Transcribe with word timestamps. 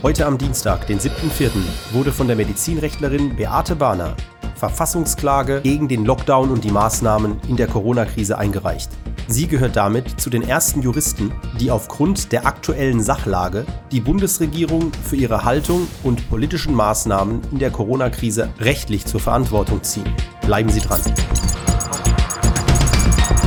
Heute 0.00 0.26
am 0.26 0.38
Dienstag, 0.38 0.86
den 0.86 1.00
7.4., 1.00 1.50
wurde 1.90 2.12
von 2.12 2.28
der 2.28 2.36
Medizinrechtlerin 2.36 3.34
Beate 3.34 3.74
Bahner 3.74 4.14
Verfassungsklage 4.54 5.60
gegen 5.62 5.88
den 5.88 6.04
Lockdown 6.04 6.50
und 6.50 6.62
die 6.62 6.70
Maßnahmen 6.70 7.40
in 7.48 7.56
der 7.56 7.66
Corona-Krise 7.66 8.38
eingereicht. 8.38 8.90
Sie 9.26 9.48
gehört 9.48 9.74
damit 9.74 10.20
zu 10.20 10.30
den 10.30 10.42
ersten 10.42 10.82
Juristen, 10.82 11.32
die 11.58 11.72
aufgrund 11.72 12.30
der 12.30 12.46
aktuellen 12.46 13.02
Sachlage 13.02 13.66
die 13.90 14.00
Bundesregierung 14.00 14.92
für 15.04 15.16
ihre 15.16 15.44
Haltung 15.44 15.88
und 16.04 16.30
politischen 16.30 16.74
Maßnahmen 16.74 17.40
in 17.50 17.58
der 17.58 17.72
Corona-Krise 17.72 18.50
rechtlich 18.60 19.04
zur 19.04 19.18
Verantwortung 19.18 19.82
ziehen. 19.82 20.14
Bleiben 20.42 20.70
Sie 20.70 20.80
dran. 20.80 21.00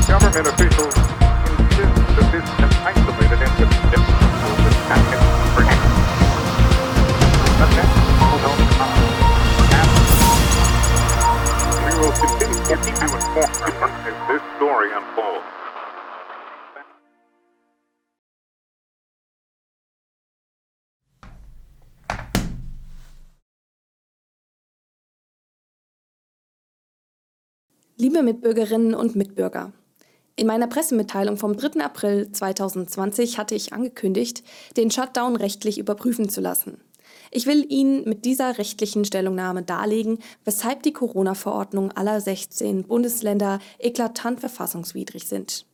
Government 0.06 0.48
officials 0.50 1.21
Liebe 27.98 28.24
Mitbürgerinnen 28.24 28.96
und 28.96 29.18
Mitbürger, 29.18 29.74
in 30.38 30.48
meiner 30.48 30.68
Pressemitteilung 30.68 31.36
vom 31.36 31.58
3. 31.58 31.84
April 31.84 32.32
2020 32.32 33.38
hatte 33.38 33.54
ich 33.54 33.74
angekündigt, 33.74 34.44
den 34.78 34.92
Shutdown 34.92 35.36
rechtlich 35.36 35.78
überprüfen 35.78 36.30
zu 36.30 36.40
lassen. 36.40 36.80
Ich 37.34 37.48
will 37.48 37.66
Ihnen 37.70 38.04
mit 38.04 38.26
dieser 38.26 38.58
rechtlichen 38.58 39.06
Stellungnahme 39.06 39.64
darlegen, 39.64 40.20
weshalb 40.44 40.84
die 40.84 40.92
Corona-Verordnungen 40.92 41.94
aller 41.94 42.20
16 42.20 42.84
Bundesländer 42.84 43.60
eklatant 43.80 44.42
verfassungswidrig 44.42 45.28
sind. 45.28 45.66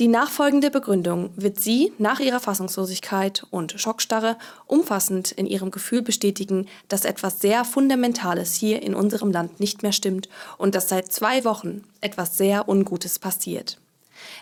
Die 0.00 0.08
nachfolgende 0.08 0.72
Begründung 0.72 1.30
wird 1.36 1.60
Sie 1.60 1.92
nach 1.98 2.18
Ihrer 2.18 2.40
Fassungslosigkeit 2.40 3.46
und 3.50 3.78
Schockstarre 3.78 4.38
umfassend 4.66 5.30
in 5.30 5.46
Ihrem 5.46 5.70
Gefühl 5.70 6.02
bestätigen, 6.02 6.66
dass 6.88 7.04
etwas 7.04 7.40
sehr 7.40 7.64
Fundamentales 7.64 8.54
hier 8.54 8.82
in 8.82 8.94
unserem 8.94 9.30
Land 9.30 9.60
nicht 9.60 9.84
mehr 9.84 9.92
stimmt 9.92 10.28
und 10.58 10.74
dass 10.74 10.88
seit 10.88 11.12
zwei 11.12 11.44
Wochen 11.44 11.82
etwas 12.00 12.36
sehr 12.36 12.68
Ungutes 12.68 13.20
passiert. 13.20 13.78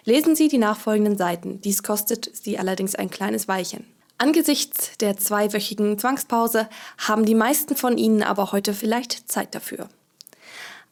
Lesen 0.05 0.37
Sie 0.37 0.49
die 0.49 0.59
nachfolgenden 0.59 1.19
Seiten, 1.19 1.61
dies 1.61 1.83
kostet 1.83 2.31
Sie 2.33 2.57
allerdings 2.57 2.95
ein 2.95 3.11
kleines 3.11 3.49
Weilchen. 3.49 3.85
Angesichts 4.23 4.97
der 4.99 5.17
zweiwöchigen 5.17 5.99
Zwangspause 5.99 6.69
haben 6.97 7.25
die 7.25 7.35
meisten 7.35 7.75
von 7.75 7.99
Ihnen 7.99 8.23
aber 8.23 8.53
heute 8.53 8.73
vielleicht 8.73 9.29
Zeit 9.29 9.53
dafür. 9.53 9.89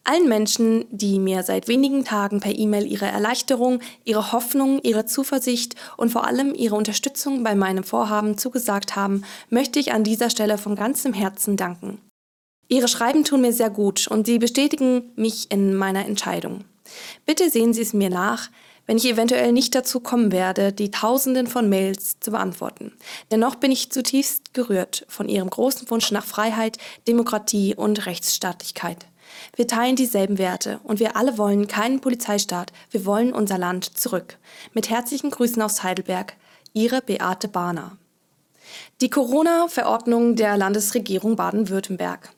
Allen 0.02 0.28
Menschen, 0.28 0.86
die 0.90 1.20
mir 1.20 1.44
seit 1.44 1.68
wenigen 1.68 2.04
Tagen 2.04 2.40
per 2.40 2.58
E-Mail 2.58 2.90
ihre 2.90 3.06
Erleichterung, 3.06 3.82
ihre 4.04 4.32
Hoffnung, 4.32 4.80
ihre 4.82 5.06
Zuversicht 5.06 5.76
und 5.96 6.10
vor 6.10 6.26
allem 6.26 6.56
ihre 6.56 6.74
Unterstützung 6.74 7.44
bei 7.44 7.54
meinem 7.54 7.84
Vorhaben 7.84 8.36
zugesagt 8.36 8.96
haben, 8.96 9.22
möchte 9.48 9.78
ich 9.78 9.92
an 9.92 10.02
dieser 10.02 10.28
Stelle 10.28 10.58
von 10.58 10.74
ganzem 10.74 11.12
Herzen 11.12 11.56
danken. 11.56 12.00
Ihre 12.66 12.88
Schreiben 12.88 13.22
tun 13.22 13.42
mir 13.42 13.52
sehr 13.52 13.70
gut 13.70 14.08
und 14.08 14.26
sie 14.26 14.40
bestätigen 14.40 15.12
mich 15.14 15.52
in 15.52 15.76
meiner 15.76 16.04
Entscheidung. 16.04 16.64
Bitte 17.26 17.48
sehen 17.48 17.74
Sie 17.74 17.82
es 17.82 17.92
mir 17.92 18.10
nach, 18.10 18.50
wenn 18.86 18.96
ich 18.96 19.06
eventuell 19.06 19.52
nicht 19.52 19.74
dazu 19.74 20.00
kommen 20.00 20.32
werde, 20.32 20.72
die 20.72 20.90
Tausenden 20.90 21.46
von 21.46 21.68
Mails 21.68 22.18
zu 22.20 22.30
beantworten. 22.30 22.92
Dennoch 23.30 23.54
bin 23.54 23.70
ich 23.70 23.90
zutiefst 23.90 24.54
gerührt 24.54 25.04
von 25.08 25.28
Ihrem 25.28 25.50
großen 25.50 25.90
Wunsch 25.90 26.10
nach 26.10 26.24
Freiheit, 26.24 26.78
Demokratie 27.06 27.74
und 27.74 28.06
Rechtsstaatlichkeit. 28.06 29.06
Wir 29.56 29.66
teilen 29.66 29.96
dieselben 29.96 30.38
Werte 30.38 30.80
und 30.82 31.00
wir 31.00 31.16
alle 31.16 31.38
wollen 31.38 31.68
keinen 31.68 32.00
Polizeistaat, 32.00 32.72
wir 32.90 33.04
wollen 33.06 33.32
unser 33.32 33.58
Land 33.58 33.84
zurück. 33.96 34.38
Mit 34.74 34.90
herzlichen 34.90 35.30
Grüßen 35.30 35.62
aus 35.62 35.82
Heidelberg, 35.82 36.34
Ihre 36.72 37.00
Beate 37.00 37.48
Bahner. 37.48 37.96
Die 39.00 39.10
Corona-Verordnung 39.10 40.36
der 40.36 40.56
Landesregierung 40.56 41.36
Baden-Württemberg. 41.36 42.30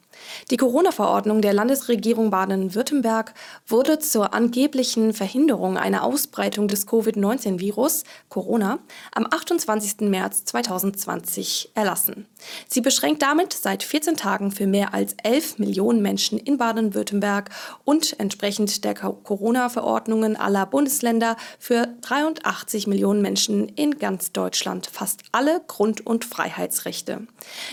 Die 0.51 0.57
Corona-Verordnung 0.57 1.41
der 1.41 1.53
Landesregierung 1.53 2.31
Baden-Württemberg 2.31 3.35
wurde 3.67 3.99
zur 3.99 4.35
angeblichen 4.35 5.13
Verhinderung 5.13 5.77
einer 5.77 6.03
Ausbreitung 6.03 6.69
des 6.69 6.87
Covid-19-Virus 6.87 8.05
Corona 8.29 8.81
am 9.15 9.27
28. 9.31 10.03
März 10.03 10.45
2020 10.45 11.71
erlassen. 11.75 12.27
Sie 12.69 12.81
beschränkt 12.81 13.23
damit 13.23 13.53
seit 13.53 13.83
14 13.83 14.17
Tagen 14.17 14.51
für 14.51 14.67
mehr 14.67 14.95
als 14.95 15.15
11 15.23 15.59
Millionen 15.59 16.03
Menschen 16.03 16.39
in 16.39 16.59
Baden-Württemberg 16.59 17.51
und 17.85 18.19
entsprechend 18.21 18.85
der 18.85 18.95
Corona-Verordnungen 18.95 20.37
aller 20.37 20.67
Bundesländer 20.67 21.37
für 21.59 21.89
83 22.03 22.87
Millionen 22.87 23.23
Menschen 23.23 23.69
in 23.69 23.99
ganz 23.99 24.33
Deutschland 24.33 24.87
fast 24.87 25.23
alle 25.33 25.61
Grund- 25.67 26.07
und 26.07 26.25
Freiheitsrechte. 26.25 27.27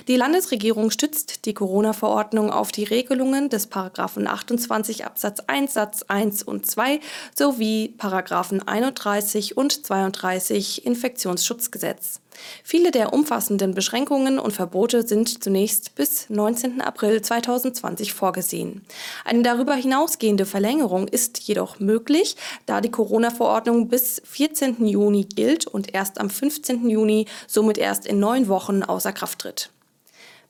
Die 0.08 0.16
Landesregierung 0.16 0.92
stützt 0.92 1.46
die 1.46 1.54
Corona-Verordnung 1.54 2.29
Anwendung 2.30 2.52
auf 2.52 2.72
die 2.72 2.84
Regelungen 2.84 3.50
des 3.50 3.66
Paragraphen 3.66 4.28
28 4.28 5.04
Absatz 5.04 5.40
1 5.48 5.74
Satz 5.74 6.04
1 6.08 6.44
und 6.44 6.64
2 6.64 7.00
sowie 7.36 7.96
Paragraphen 7.98 8.68
31 8.68 9.58
und 9.58 9.86
32 9.86 10.86
Infektionsschutzgesetz. 10.86 12.22
Viele 12.64 12.92
der 12.92 13.14
umfassenden 13.14 13.74
Beschränkungen 13.74 14.38
und 14.38 14.54
Verbote 14.54 15.06
sind 15.06 15.44
zunächst 15.44 15.96
bis 15.96 16.30
19. 16.30 16.82
April 16.82 17.20
2020 17.20 18.14
vorgesehen. 18.14 18.86
Eine 19.26 19.42
darüber 19.42 19.74
hinausgehende 19.74 20.46
Verlängerung 20.46 21.08
ist 21.08 21.40
jedoch 21.40 21.80
möglich, 21.80 22.36
da 22.68 22.80
die 22.80 22.92
Corona-Verordnung 22.92 23.88
bis 23.88 24.22
14. 24.24 24.86
Juni 24.86 25.26
gilt 25.26 25.66
und 25.66 25.96
erst 25.96 26.20
am 26.20 26.30
15. 26.30 26.88
Juni, 26.88 27.26
somit 27.48 27.80
erst 27.80 28.06
in 28.06 28.20
neun 28.20 28.48
Wochen, 28.48 28.84
außer 28.84 29.12
Kraft 29.14 29.40
tritt. 29.40 29.72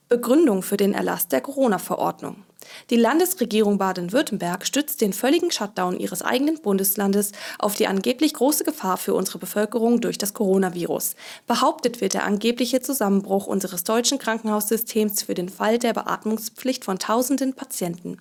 Begründung 0.09 0.64
für 0.64 0.75
den 0.75 0.96
Erlass 0.96 1.28
der 1.28 1.40
Corona-Verordnung. 1.40 2.44
Die 2.90 2.96
Landesregierung 2.96 3.78
Baden-Württemberg 3.78 4.66
stützt 4.66 5.02
den 5.02 5.13
völligen 5.13 5.52
Shutdown 5.52 6.00
ihres 6.00 6.22
eigenen 6.22 6.62
Bundeslandes 6.62 7.31
auf 7.57 7.75
die 7.75 7.88
angeblich 7.88 8.34
große 8.34 8.63
Gefahr 8.63 8.97
für 8.97 9.13
unsere 9.13 9.40
Bevölkerung 9.40 10.02
durch 10.02 10.18
das 10.18 10.34
Coronavirus. 10.34 11.16
Behauptet 11.47 12.02
wird 12.02 12.13
der 12.13 12.25
angebliche 12.25 12.81
Zusammenbruch 12.81 13.47
unseres 13.47 13.84
deutschen 13.84 14.18
Krankenhaussystems 14.18 15.24
für 15.24 15.34
den 15.34 15.50
Fall 15.50 15.80
der 15.80 15.94
Beatmungspflicht 15.94 16.85
von 16.85 17.00
tausenden 17.00 17.53
Patienten. 17.53 18.18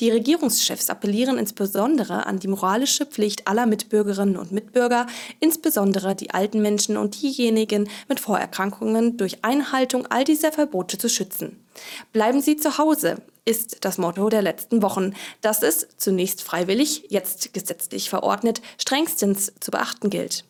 Die 0.00 0.10
Regierungschefs 0.10 0.90
appellieren 0.90 1.38
insbesondere 1.38 2.26
an 2.26 2.38
die 2.38 2.48
moralische 2.48 3.06
Pflicht 3.06 3.46
aller 3.46 3.66
Mitbürgerinnen 3.66 4.36
und 4.36 4.52
Mitbürger, 4.52 5.06
insbesondere 5.40 6.14
die 6.14 6.30
alten 6.30 6.60
Menschen 6.62 6.96
und 6.96 7.20
diejenigen 7.22 7.88
mit 8.08 8.20
Vorerkrankungen 8.20 9.16
durch 9.16 9.44
Einhaltung 9.44 10.06
all 10.06 10.24
dieser 10.24 10.52
Verbote 10.52 10.98
zu 10.98 11.08
schützen. 11.08 11.58
Bleiben 12.12 12.40
Sie 12.40 12.56
zu 12.56 12.78
Hause 12.78 13.22
ist 13.48 13.84
das 13.86 13.96
Motto 13.96 14.28
der 14.28 14.42
letzten 14.42 14.82
Wochen, 14.82 15.14
das 15.40 15.62
es 15.62 15.88
zunächst 15.96 16.42
freiwillig, 16.42 17.06
jetzt 17.08 17.54
gesetzlich 17.54 18.10
verordnet, 18.10 18.60
strengstens 18.76 19.52
zu 19.58 19.70
beachten 19.70 20.10
gilt. 20.10 20.44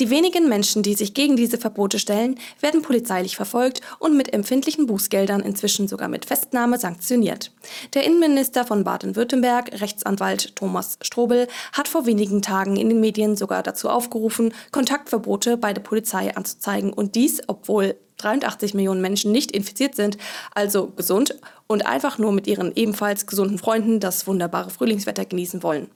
Die 0.00 0.10
wenigen 0.10 0.48
Menschen, 0.48 0.84
die 0.84 0.94
sich 0.94 1.12
gegen 1.12 1.36
diese 1.36 1.58
Verbote 1.58 1.98
stellen, 1.98 2.38
werden 2.60 2.82
polizeilich 2.82 3.34
verfolgt 3.34 3.80
und 3.98 4.16
mit 4.16 4.32
empfindlichen 4.32 4.86
Bußgeldern 4.86 5.40
inzwischen 5.40 5.88
sogar 5.88 6.08
mit 6.08 6.24
Festnahme 6.24 6.78
sanktioniert. 6.78 7.50
Der 7.94 8.04
Innenminister 8.04 8.64
von 8.64 8.84
Baden-Württemberg, 8.84 9.80
Rechtsanwalt 9.80 10.54
Thomas 10.54 10.98
Strobel, 11.02 11.48
hat 11.72 11.88
vor 11.88 12.06
wenigen 12.06 12.42
Tagen 12.42 12.76
in 12.76 12.88
den 12.88 13.00
Medien 13.00 13.36
sogar 13.36 13.64
dazu 13.64 13.90
aufgerufen, 13.90 14.54
Kontaktverbote 14.70 15.56
bei 15.56 15.74
der 15.74 15.82
Polizei 15.82 16.34
anzuzeigen 16.34 16.92
und 16.92 17.16
dies, 17.16 17.42
obwohl 17.48 17.96
83 18.18 18.74
Millionen 18.74 19.00
Menschen 19.00 19.32
nicht 19.32 19.52
infiziert 19.52 19.94
sind, 19.94 20.18
also 20.54 20.88
gesund 20.88 21.38
und 21.66 21.86
einfach 21.86 22.18
nur 22.18 22.32
mit 22.32 22.46
ihren 22.46 22.74
ebenfalls 22.74 23.26
gesunden 23.26 23.58
Freunden 23.58 24.00
das 24.00 24.26
wunderbare 24.26 24.70
Frühlingswetter 24.70 25.24
genießen 25.24 25.62
wollen. 25.62 25.88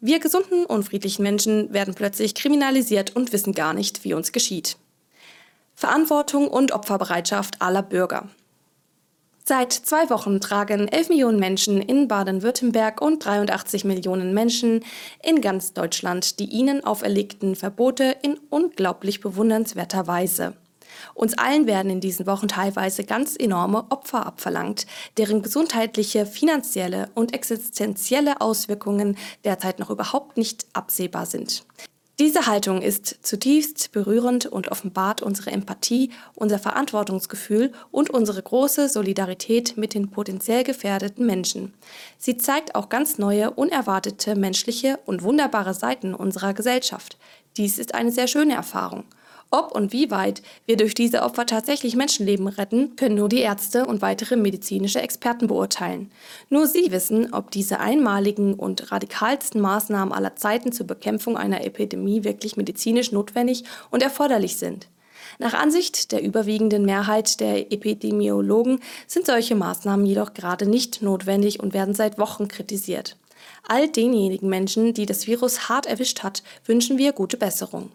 Wir 0.00 0.20
gesunden 0.20 0.66
und 0.66 0.84
friedlichen 0.84 1.22
Menschen 1.22 1.72
werden 1.72 1.94
plötzlich 1.94 2.34
kriminalisiert 2.34 3.16
und 3.16 3.32
wissen 3.32 3.54
gar 3.54 3.72
nicht, 3.72 4.04
wie 4.04 4.14
uns 4.14 4.32
geschieht. 4.32 4.76
Verantwortung 5.74 6.48
und 6.48 6.72
Opferbereitschaft 6.72 7.62
aller 7.62 7.82
Bürger. 7.82 8.28
Seit 9.44 9.72
zwei 9.72 10.10
Wochen 10.10 10.40
tragen 10.40 10.88
11 10.88 11.08
Millionen 11.08 11.38
Menschen 11.38 11.80
in 11.80 12.08
Baden-Württemberg 12.08 13.00
und 13.00 13.24
83 13.24 13.84
Millionen 13.84 14.34
Menschen 14.34 14.84
in 15.22 15.40
ganz 15.40 15.72
Deutschland 15.72 16.40
die 16.40 16.46
ihnen 16.46 16.82
auferlegten 16.82 17.54
Verbote 17.54 18.16
in 18.22 18.40
unglaublich 18.50 19.20
bewundernswerter 19.20 20.08
Weise. 20.08 20.54
Uns 21.14 21.36
allen 21.36 21.66
werden 21.66 21.90
in 21.90 22.00
diesen 22.00 22.26
Wochen 22.26 22.48
teilweise 22.48 23.04
ganz 23.04 23.36
enorme 23.38 23.86
Opfer 23.90 24.26
abverlangt, 24.26 24.86
deren 25.16 25.42
gesundheitliche, 25.42 26.26
finanzielle 26.26 27.08
und 27.14 27.34
existenzielle 27.34 28.40
Auswirkungen 28.40 29.16
derzeit 29.44 29.78
noch 29.78 29.90
überhaupt 29.90 30.36
nicht 30.36 30.66
absehbar 30.72 31.26
sind. 31.26 31.64
Diese 32.18 32.46
Haltung 32.46 32.80
ist 32.80 33.26
zutiefst 33.26 33.92
berührend 33.92 34.46
und 34.46 34.68
offenbart 34.68 35.20
unsere 35.20 35.50
Empathie, 35.50 36.10
unser 36.34 36.58
Verantwortungsgefühl 36.58 37.72
und 37.90 38.08
unsere 38.08 38.42
große 38.42 38.88
Solidarität 38.88 39.76
mit 39.76 39.92
den 39.92 40.10
potenziell 40.10 40.64
gefährdeten 40.64 41.26
Menschen. 41.26 41.74
Sie 42.16 42.38
zeigt 42.38 42.74
auch 42.74 42.88
ganz 42.88 43.18
neue, 43.18 43.50
unerwartete 43.50 44.34
menschliche 44.34 44.98
und 45.04 45.22
wunderbare 45.22 45.74
Seiten 45.74 46.14
unserer 46.14 46.54
Gesellschaft. 46.54 47.18
Dies 47.58 47.78
ist 47.78 47.94
eine 47.94 48.10
sehr 48.10 48.28
schöne 48.28 48.54
Erfahrung. 48.54 49.04
Ob 49.50 49.72
und 49.72 49.92
wie 49.92 50.10
weit 50.10 50.42
wir 50.66 50.76
durch 50.76 50.94
diese 50.94 51.22
Opfer 51.22 51.46
tatsächlich 51.46 51.94
Menschenleben 51.94 52.48
retten, 52.48 52.96
können 52.96 53.14
nur 53.14 53.28
die 53.28 53.40
Ärzte 53.40 53.86
und 53.86 54.02
weitere 54.02 54.34
medizinische 54.34 55.00
Experten 55.00 55.46
beurteilen. 55.46 56.10
Nur 56.50 56.66
sie 56.66 56.90
wissen, 56.90 57.32
ob 57.32 57.52
diese 57.52 57.78
einmaligen 57.78 58.54
und 58.54 58.90
radikalsten 58.90 59.60
Maßnahmen 59.60 60.12
aller 60.12 60.34
Zeiten 60.34 60.72
zur 60.72 60.86
Bekämpfung 60.86 61.36
einer 61.36 61.64
Epidemie 61.64 62.24
wirklich 62.24 62.56
medizinisch 62.56 63.12
notwendig 63.12 63.62
und 63.90 64.02
erforderlich 64.02 64.56
sind. 64.56 64.88
Nach 65.38 65.54
Ansicht 65.54 66.12
der 66.12 66.22
überwiegenden 66.22 66.84
Mehrheit 66.84 67.40
der 67.40 67.72
Epidemiologen 67.72 68.80
sind 69.06 69.26
solche 69.26 69.54
Maßnahmen 69.54 70.06
jedoch 70.06 70.34
gerade 70.34 70.66
nicht 70.66 71.02
notwendig 71.02 71.60
und 71.60 71.72
werden 71.72 71.94
seit 71.94 72.18
Wochen 72.18 72.48
kritisiert. 72.48 73.16
All 73.68 73.88
denjenigen 73.88 74.48
Menschen, 74.48 74.94
die 74.94 75.06
das 75.06 75.26
Virus 75.26 75.68
hart 75.68 75.86
erwischt 75.86 76.22
hat, 76.22 76.42
wünschen 76.64 76.98
wir 76.98 77.12
gute 77.12 77.36
Besserung. 77.36 77.90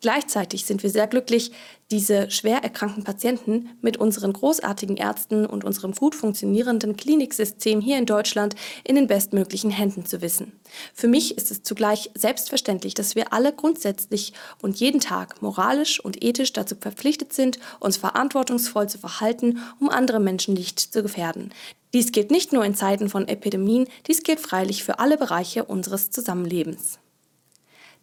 Gleichzeitig 0.00 0.64
sind 0.66 0.82
wir 0.82 0.90
sehr 0.90 1.06
glücklich, 1.06 1.52
diese 1.90 2.30
schwer 2.30 2.62
erkrankten 2.62 3.04
Patienten 3.04 3.70
mit 3.80 3.96
unseren 3.96 4.32
großartigen 4.32 4.96
Ärzten 4.96 5.46
und 5.46 5.64
unserem 5.64 5.92
gut 5.92 6.14
funktionierenden 6.14 6.96
Kliniksystem 6.96 7.80
hier 7.80 7.98
in 7.98 8.06
Deutschland 8.06 8.54
in 8.84 8.96
den 8.96 9.06
bestmöglichen 9.06 9.70
Händen 9.70 10.04
zu 10.04 10.20
wissen. 10.20 10.52
Für 10.92 11.08
mich 11.08 11.38
ist 11.38 11.50
es 11.50 11.62
zugleich 11.62 12.10
selbstverständlich, 12.14 12.94
dass 12.94 13.14
wir 13.14 13.32
alle 13.32 13.52
grundsätzlich 13.52 14.32
und 14.60 14.80
jeden 14.80 15.00
Tag 15.00 15.40
moralisch 15.40 16.00
und 16.00 16.22
ethisch 16.24 16.52
dazu 16.52 16.74
verpflichtet 16.78 17.32
sind, 17.32 17.58
uns 17.80 17.96
verantwortungsvoll 17.96 18.88
zu 18.88 18.98
verhalten, 18.98 19.58
um 19.78 19.88
andere 19.88 20.20
Menschen 20.20 20.54
nicht 20.54 20.80
zu 20.80 21.02
gefährden. 21.02 21.52
Dies 21.92 22.12
gilt 22.12 22.30
nicht 22.30 22.52
nur 22.52 22.64
in 22.64 22.74
Zeiten 22.74 23.08
von 23.08 23.28
Epidemien, 23.28 23.86
dies 24.08 24.22
gilt 24.22 24.40
freilich 24.40 24.84
für 24.84 24.98
alle 24.98 25.16
Bereiche 25.16 25.64
unseres 25.64 26.10
Zusammenlebens. 26.10 26.98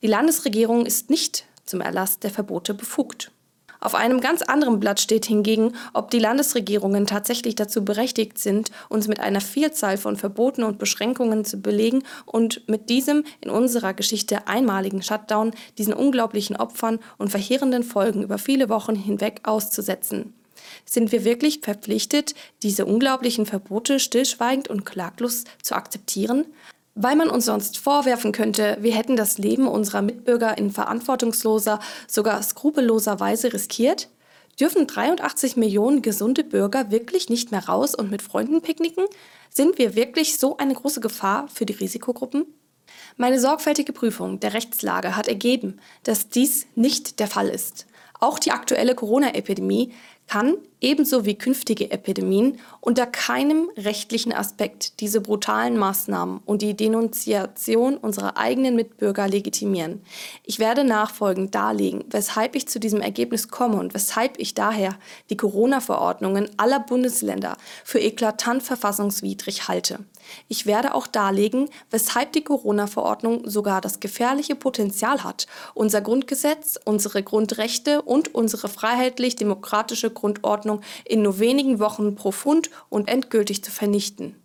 Die 0.02 0.08
Landesregierung 0.08 0.86
ist 0.86 1.10
nicht 1.10 1.46
zum 1.66 1.82
Erlass 1.82 2.20
der 2.20 2.32
Verbote 2.32 2.74
befugt. 2.74 3.32
Auf 3.84 3.96
einem 3.96 4.22
ganz 4.22 4.44
anderen 4.44 4.80
Blatt 4.80 5.00
steht 5.00 5.26
hingegen, 5.26 5.74
ob 5.94 6.12
die 6.12 6.20
Landesregierungen 6.20 7.08
tatsächlich 7.08 7.56
dazu 7.56 7.84
berechtigt 7.84 8.38
sind, 8.38 8.70
uns 8.90 9.08
mit 9.08 9.20
einer 9.20 9.42
Vielzahl 9.42 9.98
von 9.98 10.18
Verboten 10.18 10.64
und 10.64 10.78
Beschränkungen 10.78 11.46
zu 11.46 11.60
belegen 11.60 12.04
und 12.28 12.68
mit 12.70 12.90
diesem 12.92 13.24
in 13.42 13.50
unserer 13.50 13.96
Geschichte 13.96 14.48
einmaligen 14.48 15.02
Shutdown 15.02 15.52
diesen 15.80 15.94
unglaublichen 15.94 16.56
Opfern 16.56 17.00
und 17.18 17.30
verheerenden 17.30 17.82
Folgen 17.82 18.22
über 18.22 18.38
viele 18.38 18.70
Wochen 18.70 18.96
hinweg 18.96 19.42
auszusetzen. 19.44 20.36
Sind 20.86 21.12
wir 21.12 21.26
wirklich 21.26 21.62
verpflichtet, 21.64 22.36
diese 22.62 22.86
unglaublichen 22.86 23.48
Verbote 23.48 24.00
stillschweigend 24.00 24.68
und 24.68 24.86
klaglos 24.86 25.46
zu 25.64 25.74
akzeptieren? 25.74 26.46
Weil 26.96 27.16
man 27.16 27.30
uns 27.30 27.46
sonst 27.46 27.78
vorwerfen 27.78 28.32
könnte, 28.32 28.78
wir 28.82 28.94
hätten 28.94 29.16
das 29.16 29.38
Leben 29.38 29.68
unserer 29.68 30.02
Mitbürger 30.02 30.58
in 30.58 30.72
verantwortungsloser, 30.72 31.80
sogar 32.08 32.44
skrupelloser 32.44 33.20
Weise 33.20 33.54
riskiert, 33.54 34.10
dürfen 34.60 34.88
83 34.88 35.56
Millionen 35.56 36.02
gesunde 36.02 36.44
Bürger 36.44 36.92
wirklich 36.92 37.30
nicht 37.30 37.52
mehr 37.52 37.68
raus 37.68 37.96
und 37.96 38.12
mit 38.12 38.22
Freunden 38.22 38.62
picknicken? 38.62 39.06
Sind 39.50 39.78
wir 39.78 39.96
wirklich 39.96 40.38
so 40.38 40.58
eine 40.58 40.74
große 40.74 41.00
Gefahr 41.00 41.48
für 41.48 41.66
die 41.66 41.74
Risikogruppen? 41.74 42.46
Meine 43.16 43.40
sorgfältige 43.40 43.94
Prüfung 43.94 44.40
der 44.40 44.54
Rechtslage 44.54 45.16
hat 45.16 45.28
ergeben, 45.28 45.80
dass 46.04 46.30
dies 46.30 46.68
nicht 46.76 47.20
der 47.20 47.28
Fall 47.28 47.48
ist. 47.48 47.86
Auch 48.20 48.38
die 48.38 48.52
aktuelle 48.52 48.96
Corona-Epidemie 48.96 49.94
kann, 50.28 50.56
ebenso 50.82 51.26
wie 51.26 51.38
künftige 51.38 51.92
Epidemien, 51.92 52.60
unter 52.82 53.06
keinem 53.06 53.70
rechtlichen 53.78 54.34
Aspekt 54.34 55.00
diese 55.00 55.22
brutalen 55.22 55.78
Maßnahmen 55.78 56.42
und 56.46 56.64
die 56.64 56.76
Denunziation 56.76 57.98
unserer 57.98 58.38
eigenen 58.38 58.76
Mitbürger 58.76 59.28
legitimieren. 59.28 60.02
Ich 60.44 60.60
werde 60.60 60.84
nachfolgend 60.84 61.54
darlegen, 61.54 62.04
weshalb 62.10 62.56
ich 62.56 62.68
zu 62.68 62.80
diesem 62.80 63.02
Ergebnis 63.02 63.48
komme 63.48 63.80
und 63.80 63.94
weshalb 63.94 64.40
ich 64.40 64.56
daher 64.56 64.98
die 65.30 65.38
Corona-Verordnungen 65.38 66.50
aller 66.58 66.80
Bundesländer 66.80 67.56
für 67.84 68.00
eklatant 68.00 68.64
verfassungswidrig 68.64 69.68
halte. 69.68 70.00
Ich 70.48 70.66
werde 70.66 70.94
auch 70.96 71.08
darlegen, 71.08 71.70
weshalb 71.90 72.32
die 72.34 72.44
Corona-Verordnung 72.44 73.48
sogar 73.50 73.82
das 73.82 74.00
gefährliche 74.00 74.56
Potenzial 74.56 75.24
hat, 75.24 75.48
unser 75.74 76.02
Grundgesetz, 76.02 76.80
unsere 76.86 77.24
Grundrechte 77.24 78.02
und 78.02 78.34
unsere 78.34 78.68
freiheitlich-demokratische 78.68 80.12
Grundordnung 80.12 80.71
in 81.06 81.22
nur 81.22 81.40
wenigen 81.40 81.80
Wochen 81.80 82.16
profund 82.16 82.70
und 82.90 83.10
endgültig 83.10 83.64
zu 83.64 83.72
vernichten. 83.72 84.36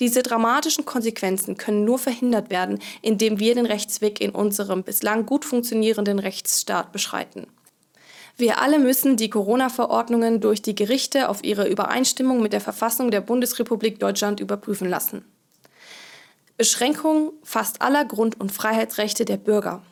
Diese 0.00 0.22
dramatischen 0.22 0.84
Konsequenzen 0.84 1.56
können 1.56 1.84
nur 1.84 1.98
verhindert 1.98 2.50
werden, 2.50 2.80
indem 3.02 3.38
wir 3.38 3.54
den 3.54 3.66
Rechtsweg 3.66 4.20
in 4.20 4.30
unserem 4.30 4.82
bislang 4.82 5.26
gut 5.26 5.44
funktionierenden 5.44 6.18
Rechtsstaat 6.18 6.92
beschreiten. 6.92 7.46
Wir 8.38 8.60
alle 8.60 8.78
müssen 8.78 9.16
die 9.16 9.30
Corona-Verordnungen 9.30 10.40
durch 10.40 10.60
die 10.60 10.74
Gerichte 10.74 11.30
auf 11.30 11.42
ihre 11.42 11.68
Übereinstimmung 11.68 12.42
mit 12.42 12.52
der 12.52 12.60
Verfassung 12.60 13.10
der 13.10 13.22
Bundesrepublik 13.22 13.98
Deutschland 13.98 14.40
überprüfen 14.40 14.88
lassen. 14.88 15.24
Beschränkung 16.58 17.32
fast 17.42 17.80
aller 17.80 18.04
Grund- 18.04 18.38
und 18.38 18.52
Freiheitsrechte 18.52 19.24
der 19.24 19.38
Bürger. 19.38 19.82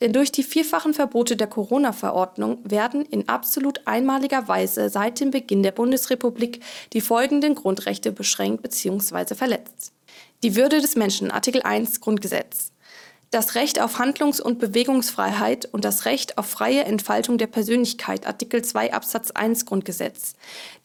Denn 0.00 0.12
durch 0.12 0.30
die 0.30 0.42
vierfachen 0.42 0.92
Verbote 0.92 1.36
der 1.36 1.46
Corona-Verordnung 1.46 2.58
werden 2.64 3.04
in 3.06 3.28
absolut 3.28 3.80
einmaliger 3.86 4.46
Weise 4.46 4.90
seit 4.90 5.20
dem 5.20 5.30
Beginn 5.30 5.62
der 5.62 5.72
Bundesrepublik 5.72 6.60
die 6.92 7.00
folgenden 7.00 7.54
Grundrechte 7.54 8.12
beschränkt 8.12 8.62
bzw. 8.62 9.34
verletzt. 9.34 9.92
Die 10.42 10.54
Würde 10.54 10.80
des 10.80 10.96
Menschen, 10.96 11.30
Artikel 11.30 11.62
1 11.62 12.00
Grundgesetz 12.00 12.72
das 13.36 13.54
Recht 13.54 13.82
auf 13.82 13.98
Handlungs- 13.98 14.40
und 14.40 14.58
Bewegungsfreiheit 14.58 15.68
und 15.70 15.84
das 15.84 16.06
Recht 16.06 16.38
auf 16.38 16.46
freie 16.46 16.84
Entfaltung 16.84 17.36
der 17.36 17.48
Persönlichkeit, 17.48 18.26
Artikel 18.26 18.64
2 18.64 18.94
Absatz 18.94 19.30
1 19.30 19.66
Grundgesetz, 19.66 20.36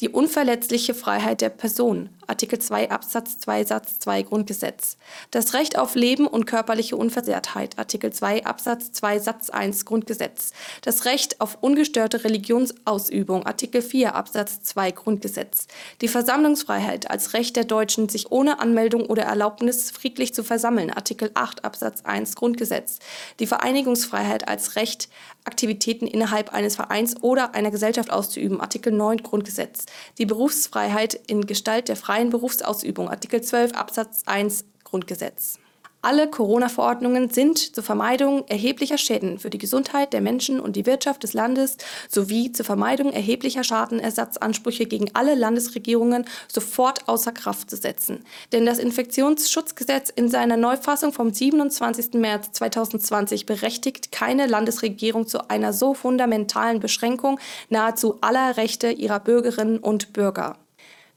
die 0.01 0.09
unverletzliche 0.09 0.93
Freiheit 0.93 1.39
der 1.39 1.47
Person, 1.47 2.09
Artikel 2.27 2.59
2 2.59 2.91
Absatz 2.91 3.39
2 3.39 3.63
Satz 3.63 3.99
2 3.99 4.23
Grundgesetz, 4.23 4.97
das 5.31 5.53
Recht 5.53 5.77
auf 5.77 5.95
Leben 5.95 6.27
und 6.27 6.45
körperliche 6.45 6.97
Unversehrtheit, 6.97 7.79
Artikel 7.79 8.11
2 8.11 8.45
Absatz 8.45 8.91
2 8.91 9.19
Satz 9.19 9.49
1 9.49 9.85
Grundgesetz, 9.85 10.51
das 10.81 11.05
Recht 11.05 11.39
auf 11.39 11.57
ungestörte 11.61 12.25
Religionsausübung, 12.25 13.45
Artikel 13.45 13.81
4 13.81 14.13
Absatz 14.13 14.61
2 14.63 14.91
Grundgesetz, 14.91 15.67
die 16.01 16.09
Versammlungsfreiheit 16.09 17.09
als 17.09 17.33
Recht 17.33 17.55
der 17.55 17.63
Deutschen, 17.63 18.09
sich 18.09 18.29
ohne 18.29 18.59
Anmeldung 18.59 19.05
oder 19.05 19.23
Erlaubnis 19.23 19.89
friedlich 19.89 20.33
zu 20.33 20.43
versammeln, 20.43 20.91
Artikel 20.91 21.31
8 21.33 21.63
Absatz 21.63 22.01
1 22.03 22.40
Grundgesetz, 22.41 22.97
die 23.39 23.45
Vereinigungsfreiheit 23.45 24.47
als 24.47 24.75
Recht, 24.75 25.09
Aktivitäten 25.43 26.07
innerhalb 26.07 26.51
eines 26.51 26.75
Vereins 26.75 27.21
oder 27.21 27.53
einer 27.53 27.69
Gesellschaft 27.69 28.09
auszuüben, 28.09 28.59
Artikel 28.59 28.91
9 28.91 29.21
Grundgesetz, 29.21 29.85
die 30.17 30.25
Berufsfreiheit 30.25 31.13
in 31.27 31.45
Gestalt 31.45 31.87
der 31.87 31.95
freien 31.95 32.31
Berufsausübung, 32.31 33.09
Artikel 33.09 33.41
12 33.41 33.73
Absatz 33.73 34.23
1 34.25 34.65
Grundgesetz. 34.83 35.59
Alle 36.03 36.27
Corona-Verordnungen 36.27 37.29
sind 37.29 37.75
zur 37.75 37.83
Vermeidung 37.83 38.43
erheblicher 38.47 38.97
Schäden 38.97 39.37
für 39.37 39.51
die 39.51 39.59
Gesundheit 39.59 40.13
der 40.13 40.21
Menschen 40.21 40.59
und 40.59 40.75
die 40.75 40.87
Wirtschaft 40.87 41.21
des 41.21 41.33
Landes 41.33 41.77
sowie 42.09 42.51
zur 42.51 42.65
Vermeidung 42.65 43.13
erheblicher 43.13 43.63
Schadenersatzansprüche 43.63 44.87
gegen 44.87 45.11
alle 45.13 45.35
Landesregierungen 45.35 46.25
sofort 46.47 47.07
außer 47.07 47.31
Kraft 47.33 47.69
zu 47.69 47.75
setzen. 47.75 48.25
Denn 48.51 48.65
das 48.65 48.79
Infektionsschutzgesetz 48.79 50.09
in 50.09 50.27
seiner 50.27 50.57
Neufassung 50.57 51.13
vom 51.13 51.31
27. 51.31 52.13
März 52.15 52.51
2020 52.53 53.45
berechtigt 53.45 54.11
keine 54.11 54.47
Landesregierung 54.47 55.27
zu 55.27 55.51
einer 55.51 55.71
so 55.71 55.93
fundamentalen 55.93 56.79
Beschränkung 56.79 57.39
nahezu 57.69 58.17
aller 58.21 58.57
Rechte 58.57 58.89
ihrer 58.89 59.19
Bürgerinnen 59.19 59.77
und 59.77 60.13
Bürger. 60.13 60.57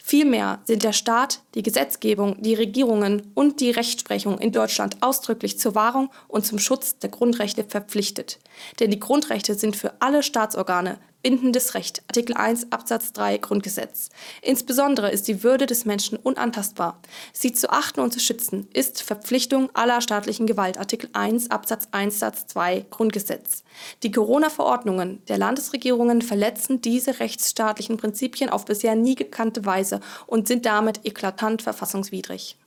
Vielmehr 0.06 0.60
sind 0.64 0.82
der 0.82 0.92
Staat, 0.92 1.40
die 1.54 1.62
Gesetzgebung, 1.62 2.36
die 2.42 2.52
Regierungen 2.52 3.32
und 3.32 3.60
die 3.60 3.70
Rechtsprechung 3.70 4.38
in 4.38 4.52
Deutschland 4.52 4.98
ausdrücklich 5.00 5.58
zur 5.58 5.74
Wahrung 5.74 6.10
und 6.28 6.44
zum 6.44 6.58
Schutz 6.58 6.98
der 6.98 7.08
Grundrechte 7.08 7.64
verpflichtet. 7.64 8.38
Denn 8.80 8.90
die 8.90 9.00
Grundrechte 9.00 9.54
sind 9.54 9.76
für 9.76 10.02
alle 10.02 10.22
Staatsorgane 10.22 10.98
bindendes 11.24 11.72
Recht, 11.72 12.02
Artikel 12.06 12.36
1 12.36 12.70
Absatz 12.70 13.12
3 13.14 13.38
Grundgesetz. 13.38 14.10
Insbesondere 14.42 15.10
ist 15.10 15.26
die 15.26 15.42
Würde 15.42 15.64
des 15.64 15.86
Menschen 15.86 16.18
unantastbar. 16.18 17.00
Sie 17.32 17.54
zu 17.54 17.70
achten 17.70 18.00
und 18.00 18.12
zu 18.12 18.20
schützen 18.20 18.68
ist 18.74 19.02
Verpflichtung 19.02 19.70
aller 19.72 20.02
staatlichen 20.02 20.46
Gewalt, 20.46 20.76
Artikel 20.76 21.08
1 21.14 21.50
Absatz 21.50 21.88
1 21.92 22.18
Satz 22.20 22.46
2 22.48 22.84
Grundgesetz. 22.90 23.64
Die 24.02 24.12
Corona-Verordnungen 24.12 25.22
der 25.26 25.38
Landesregierungen 25.38 26.20
verletzen 26.20 26.82
diese 26.82 27.18
rechtsstaatlichen 27.18 27.96
Prinzipien 27.96 28.50
auf 28.50 28.66
bisher 28.66 28.94
nie 28.94 29.14
gekannte 29.14 29.64
Weise 29.64 30.00
und 30.26 30.46
sind 30.46 30.66
damit 30.66 31.06
eklatant 31.06 31.62
verfassungswidrig. 31.62 32.58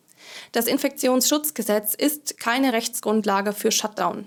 Das 0.51 0.65
Infektionsschutzgesetz 0.65 1.93
ist 1.93 2.39
keine 2.39 2.73
Rechtsgrundlage 2.73 3.53
für 3.53 3.71
Shutdown. 3.71 4.25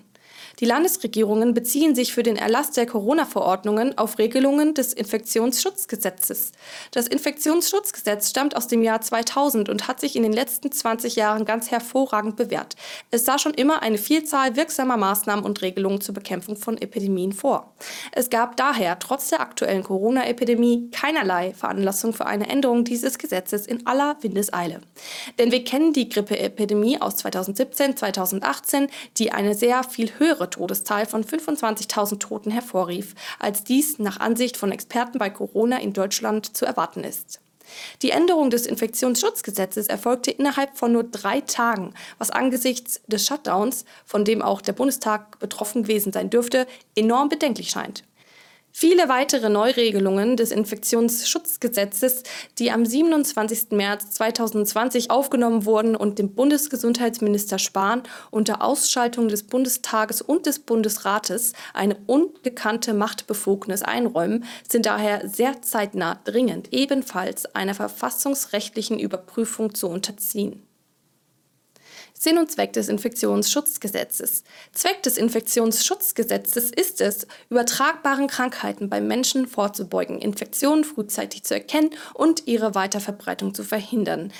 Die 0.60 0.66
Landesregierungen 0.66 1.54
beziehen 1.54 1.94
sich 1.94 2.12
für 2.12 2.22
den 2.22 2.36
Erlass 2.36 2.70
der 2.72 2.84
Corona-Verordnungen 2.84 3.96
auf 3.96 4.18
Regelungen 4.18 4.74
des 4.74 4.92
Infektionsschutzgesetzes. 4.92 6.52
Das 6.90 7.06
Infektionsschutzgesetz 7.06 8.28
stammt 8.28 8.54
aus 8.54 8.66
dem 8.66 8.82
Jahr 8.82 9.00
2000 9.00 9.70
und 9.70 9.88
hat 9.88 10.00
sich 10.00 10.16
in 10.16 10.22
den 10.22 10.34
letzten 10.34 10.70
20 10.70 11.16
Jahren 11.16 11.46
ganz 11.46 11.70
hervorragend 11.70 12.36
bewährt. 12.36 12.76
Es 13.10 13.24
sah 13.24 13.38
schon 13.38 13.54
immer 13.54 13.80
eine 13.82 13.96
Vielzahl 13.96 14.54
wirksamer 14.54 14.98
Maßnahmen 14.98 15.46
und 15.46 15.62
Regelungen 15.62 16.02
zur 16.02 16.14
Bekämpfung 16.14 16.56
von 16.56 16.76
Epidemien 16.76 17.32
vor. 17.32 17.72
Es 18.12 18.28
gab 18.28 18.58
daher 18.58 18.98
trotz 18.98 19.30
der 19.30 19.40
aktuellen 19.40 19.82
Corona-Epidemie 19.82 20.90
keinerlei 20.90 21.54
Veranlassung 21.54 22.12
für 22.12 22.26
eine 22.26 22.50
Änderung 22.50 22.84
dieses 22.84 23.16
Gesetzes 23.16 23.66
in 23.66 23.86
aller 23.86 24.18
Windeseile. 24.20 24.82
Denn 25.38 25.52
wir 25.52 25.64
kennen 25.64 25.94
die 25.94 26.10
Grippeepidemie 26.10 27.00
aus 27.00 27.16
2017, 27.16 27.96
2018, 27.96 28.88
die 29.16 29.32
eine 29.32 29.54
sehr 29.54 29.84
viel 29.84 30.10
höhere 30.18 30.49
Todeszahl 30.50 31.06
von 31.06 31.24
25.000 31.24 32.18
Toten 32.18 32.50
hervorrief, 32.50 33.14
als 33.38 33.64
dies 33.64 33.98
nach 33.98 34.20
Ansicht 34.20 34.56
von 34.56 34.72
Experten 34.72 35.18
bei 35.18 35.30
Corona 35.30 35.78
in 35.78 35.92
Deutschland 35.92 36.56
zu 36.56 36.66
erwarten 36.66 37.04
ist. 37.04 37.40
Die 38.02 38.10
Änderung 38.10 38.50
des 38.50 38.66
Infektionsschutzgesetzes 38.66 39.86
erfolgte 39.86 40.30
innerhalb 40.30 40.76
von 40.76 40.92
nur 40.92 41.04
drei 41.04 41.40
Tagen, 41.40 41.94
was 42.18 42.30
angesichts 42.30 43.00
des 43.06 43.26
Shutdowns, 43.26 43.84
von 44.04 44.24
dem 44.24 44.42
auch 44.42 44.60
der 44.60 44.72
Bundestag 44.72 45.38
betroffen 45.38 45.84
gewesen 45.84 46.12
sein 46.12 46.30
dürfte, 46.30 46.66
enorm 46.96 47.28
bedenklich 47.28 47.70
scheint. 47.70 48.04
Viele 48.72 49.08
weitere 49.08 49.48
Neuregelungen 49.48 50.36
des 50.36 50.52
Infektionsschutzgesetzes, 50.52 52.22
die 52.58 52.70
am 52.70 52.86
27. 52.86 53.72
März 53.72 54.10
2020 54.12 55.10
aufgenommen 55.10 55.64
wurden 55.64 55.96
und 55.96 56.20
dem 56.20 56.34
Bundesgesundheitsminister 56.34 57.58
Spahn 57.58 58.04
unter 58.30 58.62
Ausschaltung 58.62 59.26
des 59.26 59.42
Bundestages 59.42 60.22
und 60.22 60.46
des 60.46 60.60
Bundesrates 60.60 61.52
eine 61.74 61.96
ungekannte 62.06 62.94
Machtbefugnis 62.94 63.82
einräumen, 63.82 64.44
sind 64.68 64.86
daher 64.86 65.28
sehr 65.28 65.62
zeitnah 65.62 66.20
dringend 66.24 66.72
ebenfalls 66.72 67.52
einer 67.54 67.74
verfassungsrechtlichen 67.74 69.00
Überprüfung 69.00 69.74
zu 69.74 69.88
unterziehen. 69.88 70.62
Sinn 72.22 72.36
und 72.36 72.50
Zweck 72.50 72.74
des 72.74 72.90
Infektionsschutzgesetzes. 72.90 74.44
Zweck 74.74 75.02
des 75.04 75.16
Infektionsschutzgesetzes 75.16 76.70
ist 76.70 77.00
es, 77.00 77.26
übertragbaren 77.48 78.26
Krankheiten 78.26 78.90
beim 78.90 79.06
Menschen 79.06 79.48
vorzubeugen, 79.48 80.18
Infektionen 80.18 80.84
frühzeitig 80.84 81.44
zu 81.44 81.54
erkennen 81.54 81.88
und 82.12 82.46
ihre 82.46 82.74
Weiterverbreitung 82.74 83.54
zu 83.54 83.64
verhindern. 83.64 84.34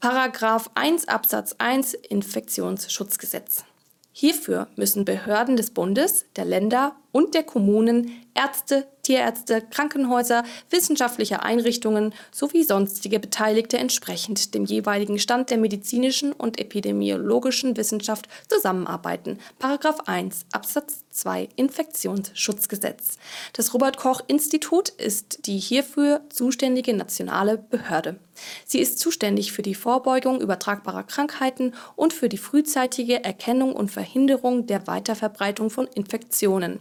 Paragraph 0.00 0.68
1 0.74 1.06
Absatz 1.06 1.54
1 1.58 1.94
Infektionsschutzgesetz. 1.94 3.66
Hierfür 4.14 4.68
müssen 4.76 5.06
Behörden 5.06 5.56
des 5.56 5.70
Bundes, 5.70 6.26
der 6.36 6.44
Länder 6.44 6.94
und 7.12 7.34
der 7.34 7.42
Kommunen, 7.42 8.10
Ärzte, 8.34 8.86
Tierärzte, 9.02 9.62
Krankenhäuser, 9.62 10.44
wissenschaftliche 10.70 11.42
Einrichtungen 11.42 12.14
sowie 12.30 12.62
sonstige 12.62 13.18
Beteiligte 13.20 13.78
entsprechend 13.78 14.54
dem 14.54 14.66
jeweiligen 14.66 15.18
Stand 15.18 15.50
der 15.50 15.58
medizinischen 15.58 16.32
und 16.32 16.58
epidemiologischen 16.60 17.76
Wissenschaft 17.76 18.28
zusammenarbeiten. 18.48 19.38
Paragraph 19.58 20.00
1 20.06 20.44
Absatz 20.52 21.04
2 21.10 21.48
Infektionsschutzgesetz. 21.56 23.16
Das 23.54 23.72
Robert 23.72 23.96
Koch 23.96 24.20
Institut 24.26 24.90
ist 24.90 25.46
die 25.46 25.58
hierfür 25.58 26.20
zuständige 26.28 26.94
nationale 26.94 27.56
Behörde. 27.56 28.18
Sie 28.64 28.80
ist 28.80 28.98
zuständig 28.98 29.52
für 29.52 29.62
die 29.62 29.74
Vorbeugung 29.74 30.40
übertragbarer 30.40 31.04
Krankheiten 31.04 31.74
und 31.96 32.12
für 32.12 32.28
die 32.28 32.38
frühzeitige 32.38 33.24
Erkennung 33.24 33.74
und 33.74 33.90
Verhinderung 33.90 34.66
der 34.66 34.86
Weiterverbreitung 34.86 35.70
von 35.70 35.86
Infektionen. 35.86 36.80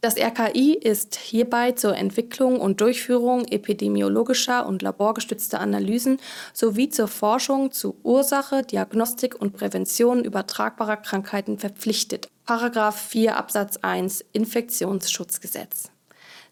Das 0.00 0.16
RKI 0.16 0.74
ist 0.74 1.14
hierbei 1.14 1.72
zur 1.72 1.96
Entwicklung 1.96 2.60
und 2.60 2.80
Durchführung 2.80 3.44
epidemiologischer 3.44 4.66
und 4.66 4.82
laborgestützter 4.82 5.60
Analysen 5.60 6.18
sowie 6.52 6.88
zur 6.88 7.06
Forschung 7.06 7.70
zu 7.70 7.96
Ursache, 8.02 8.64
Diagnostik 8.64 9.40
und 9.40 9.52
Prävention 9.52 10.24
übertragbarer 10.24 10.96
Krankheiten 10.96 11.56
verpflichtet. 11.58 12.28
Paragraph 12.44 13.00
4 13.00 13.36
Absatz 13.36 13.76
1 13.82 14.24
Infektionsschutzgesetz. 14.32 15.92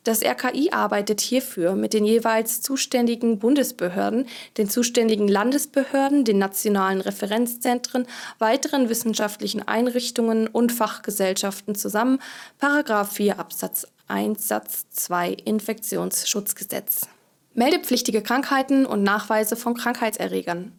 Das 0.04 0.22
RKI 0.22 0.70
arbeitet 0.72 1.20
hierfür 1.20 1.74
mit 1.74 1.92
den 1.92 2.06
jeweils 2.06 2.62
zuständigen 2.62 3.38
Bundesbehörden, 3.38 4.26
den 4.56 4.70
zuständigen 4.70 5.28
Landesbehörden, 5.28 6.24
den 6.24 6.38
nationalen 6.38 7.02
Referenzzentren, 7.02 8.06
weiteren 8.38 8.88
wissenschaftlichen 8.88 9.66
Einrichtungen 9.68 10.46
und 10.46 10.72
Fachgesellschaften 10.72 11.74
zusammen. 11.74 12.18
Paragraph 12.58 13.12
4 13.12 13.38
Absatz 13.38 13.86
1 14.08 14.48
Satz 14.48 14.86
2 14.90 15.32
Infektionsschutzgesetz. 15.32 17.02
Meldepflichtige 17.52 18.22
Krankheiten 18.22 18.86
und 18.86 19.02
Nachweise 19.02 19.54
von 19.54 19.74
Krankheitserregern. 19.74 20.72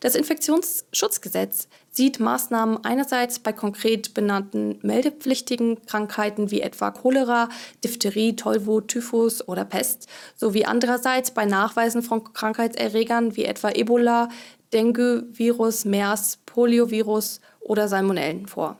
Das 0.00 0.14
Infektionsschutzgesetz 0.14 1.68
sieht 1.96 2.18
Maßnahmen 2.18 2.84
einerseits 2.84 3.38
bei 3.38 3.52
konkret 3.52 4.14
benannten 4.14 4.78
meldepflichtigen 4.82 5.84
Krankheiten 5.86 6.50
wie 6.50 6.60
etwa 6.60 6.90
Cholera, 6.90 7.48
Diphtherie, 7.84 8.34
Tollwut, 8.34 8.88
Typhus 8.88 9.46
oder 9.46 9.64
Pest, 9.64 10.08
sowie 10.36 10.64
andererseits 10.64 11.30
bei 11.30 11.44
Nachweisen 11.44 12.02
von 12.02 12.32
Krankheitserregern 12.32 13.36
wie 13.36 13.44
etwa 13.44 13.70
Ebola, 13.70 14.28
Dengue-Virus, 14.72 15.84
MERS, 15.84 16.38
Poliovirus 16.46 17.40
oder 17.60 17.86
Salmonellen 17.86 18.46
vor. 18.46 18.76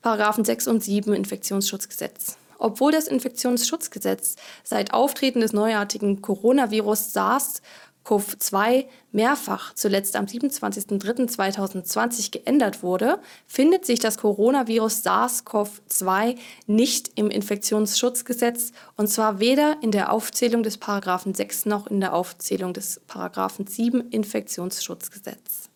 Paragraphen 0.00 0.44
6 0.44 0.68
und 0.68 0.84
7 0.84 1.12
Infektionsschutzgesetz. 1.14 2.36
Obwohl 2.58 2.92
das 2.92 3.08
Infektionsschutzgesetz 3.08 4.36
seit 4.62 4.94
Auftreten 4.94 5.40
des 5.40 5.52
neuartigen 5.52 6.22
Coronavirus 6.22 7.12
SARS 7.12 7.60
CoV-2 8.04 8.86
mehrfach, 9.12 9.72
zuletzt 9.74 10.16
am 10.16 10.26
27.03.2020 10.26 12.32
geändert 12.32 12.82
wurde, 12.82 13.20
findet 13.46 13.86
sich 13.86 14.00
das 14.00 14.18
Coronavirus 14.18 15.04
SARS-CoV-2 15.04 16.36
nicht 16.66 17.12
im 17.14 17.30
Infektionsschutzgesetz 17.30 18.72
und 18.96 19.08
zwar 19.08 19.40
weder 19.40 19.76
in 19.82 19.90
der 19.90 20.12
Aufzählung 20.12 20.62
des 20.62 20.78
Paragraphen 20.78 21.34
6 21.34 21.66
noch 21.66 21.86
in 21.86 22.00
der 22.00 22.14
Aufzählung 22.14 22.72
des 22.72 23.00
Paragraphen 23.06 23.66
7 23.66 24.10
Infektionsschutzgesetz. 24.10 25.68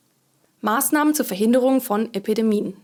Maßnahmen 0.62 1.14
zur 1.14 1.26
Verhinderung 1.26 1.80
von 1.80 2.12
Epidemien. 2.12 2.76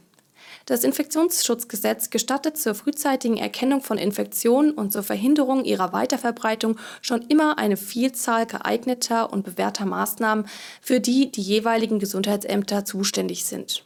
Das 0.66 0.85
Infektionsschutzgesetz 0.85 2.11
gestattet 2.11 2.57
zur 2.57 2.75
frühzeitigen 2.75 3.37
Erkennung 3.37 3.83
von 3.83 3.99
Infektionen 3.99 4.73
und 4.73 4.92
zur 4.92 5.02
Verhinderung 5.02 5.64
ihrer 5.64 5.92
Weiterverbreitung 5.92 6.78
schon 7.00 7.23
immer 7.23 7.59
eine 7.59 7.76
Vielzahl 7.76 8.47
geeigneter 8.47 9.33
und 9.33 9.45
bewährter 9.45 9.87
Maßnahmen, 9.87 10.47
für 10.81 11.00
die 11.00 11.31
die 11.31 11.42
jeweiligen 11.42 11.99
Gesundheitsämter 11.99 12.85
zuständig 12.85 13.45
sind. 13.45 13.85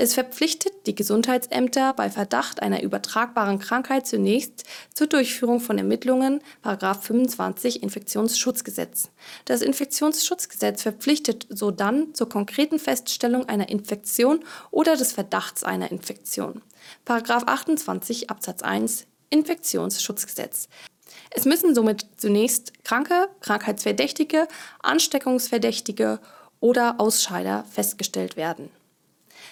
Es 0.00 0.14
verpflichtet 0.14 0.86
die 0.86 0.94
Gesundheitsämter 0.94 1.92
bei 1.92 2.08
Verdacht 2.08 2.62
einer 2.62 2.84
übertragbaren 2.84 3.58
Krankheit 3.58 4.06
zunächst 4.06 4.62
zur 4.94 5.08
Durchführung 5.08 5.58
von 5.58 5.76
Ermittlungen, 5.76 6.40
25 6.62 7.82
Infektionsschutzgesetz. 7.82 9.10
Das 9.44 9.60
Infektionsschutzgesetz 9.60 10.82
verpflichtet 10.82 11.48
sodann 11.50 12.14
zur 12.14 12.28
konkreten 12.28 12.78
Feststellung 12.78 13.48
einer 13.48 13.70
Infektion 13.70 14.44
oder 14.70 14.96
des 14.96 15.10
Verdachts 15.10 15.64
einer 15.64 15.90
Infektion. 15.90 16.62
28 17.48 18.30
Absatz 18.30 18.62
1 18.62 19.04
Infektionsschutzgesetz. 19.30 20.68
Es 21.30 21.44
müssen 21.44 21.74
somit 21.74 22.06
zunächst 22.18 22.84
Kranke, 22.84 23.28
Krankheitsverdächtige, 23.40 24.46
Ansteckungsverdächtige 24.78 26.20
oder 26.60 27.00
Ausscheider 27.00 27.64
festgestellt 27.68 28.36
werden. 28.36 28.70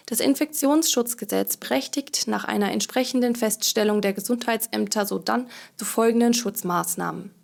Das 0.08 0.20
Infektionsschutzgesetz 0.20 1.56
berechtigt 1.56 2.28
nach 2.28 2.44
einer 2.44 2.70
entsprechenden 2.70 3.34
Feststellung 3.34 4.00
der 4.00 4.12
Gesundheitsämter 4.12 5.04
sodann 5.04 5.48
zu 5.76 5.84
folgenden 5.84 6.32
Schutzmaßnahmen. 6.32 7.34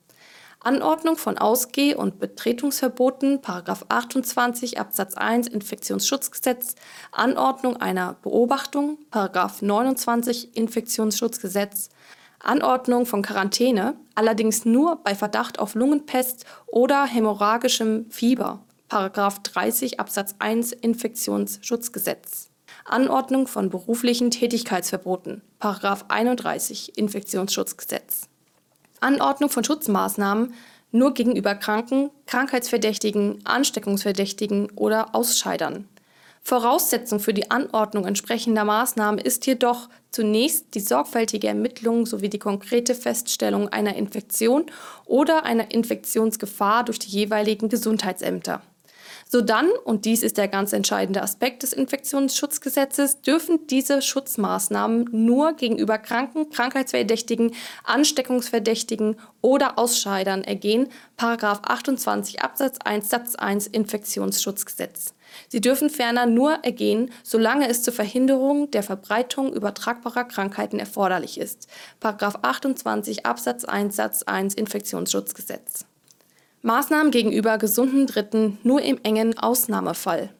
Anordnung 0.61 1.16
von 1.16 1.38
Ausgeh- 1.38 1.97
und 1.97 2.21
Betretungsverboten, 2.21 3.40
28 3.45 4.78
Absatz 4.78 5.14
1 5.14 5.49
Infektionsschutzgesetz, 5.49 6.76
Anordnung 7.11 7.78
einer 7.78 8.14
Beobachtung, 8.23 8.99
29 9.12 10.57
Infektionsschutzgesetz, 10.57 11.88
Anordnung 12.38 13.07
von 13.07 13.23
Quarantäne, 13.23 13.97
allerdings 14.14 14.64
nur 14.64 15.00
bei 15.02 15.16
Verdacht 15.16 15.59
auf 15.59 15.75
Lungenpest 15.75 16.45
oder 16.66 17.07
hämorrhagischem 17.07 18.07
Fieber, 18.09 18.62
30 18.88 19.99
Absatz 19.99 20.37
1 20.38 20.71
Infektionsschutzgesetz. 20.71 22.51
Anordnung 22.84 23.46
von 23.46 23.70
beruflichen 23.70 24.30
Tätigkeitsverboten, 24.30 25.42
31 25.60 26.96
Infektionsschutzgesetz. 26.96 28.28
Anordnung 29.00 29.50
von 29.50 29.64
Schutzmaßnahmen 29.64 30.54
nur 30.92 31.14
gegenüber 31.14 31.54
Kranken, 31.54 32.10
Krankheitsverdächtigen, 32.26 33.40
Ansteckungsverdächtigen 33.44 34.70
oder 34.72 35.14
Ausscheidern. 35.14 35.88
Voraussetzung 36.44 37.20
für 37.20 37.32
die 37.32 37.50
Anordnung 37.50 38.04
entsprechender 38.04 38.64
Maßnahmen 38.64 39.20
ist 39.20 39.46
jedoch 39.46 39.88
zunächst 40.10 40.74
die 40.74 40.80
sorgfältige 40.80 41.46
Ermittlung 41.46 42.04
sowie 42.04 42.28
die 42.28 42.40
konkrete 42.40 42.94
Feststellung 42.94 43.68
einer 43.68 43.94
Infektion 43.94 44.66
oder 45.06 45.44
einer 45.44 45.70
Infektionsgefahr 45.70 46.84
durch 46.84 46.98
die 46.98 47.10
jeweiligen 47.10 47.68
Gesundheitsämter. 47.68 48.60
Sodann, 49.34 49.70
und 49.84 50.04
dies 50.04 50.22
ist 50.22 50.36
der 50.36 50.46
ganz 50.46 50.74
entscheidende 50.74 51.22
Aspekt 51.22 51.62
des 51.62 51.72
Infektionsschutzgesetzes, 51.72 53.22
dürfen 53.22 53.66
diese 53.66 54.02
Schutzmaßnahmen 54.02 55.08
nur 55.10 55.54
gegenüber 55.54 55.96
Kranken, 55.96 56.50
Krankheitsverdächtigen, 56.50 57.54
Ansteckungsverdächtigen 57.84 59.16
oder 59.40 59.78
Ausscheidern 59.78 60.44
ergehen, 60.44 60.90
28 61.66 62.42
Absatz 62.42 62.76
1 62.84 63.08
Satz 63.08 63.34
1 63.34 63.68
Infektionsschutzgesetz. 63.68 65.14
Sie 65.48 65.62
dürfen 65.62 65.88
ferner 65.88 66.26
nur 66.26 66.52
ergehen, 66.62 67.10
solange 67.22 67.70
es 67.70 67.82
zur 67.82 67.94
Verhinderung 67.94 68.70
der 68.70 68.82
Verbreitung 68.82 69.54
übertragbarer 69.54 70.24
Krankheiten 70.24 70.78
erforderlich 70.78 71.40
ist. 71.40 71.68
28 72.44 73.24
Absatz 73.24 73.64
1 73.64 73.96
Satz 73.96 74.24
1 74.24 74.52
Infektionsschutzgesetz. 74.52 75.86
Maßnahmen 76.64 77.11
gegenüber 77.11 77.59
gesunden 77.59 78.07
Dritten 78.07 78.59
nur 78.62 78.83
im 78.83 79.00
engen 79.02 79.37
Ausnahmefall. 79.37 80.33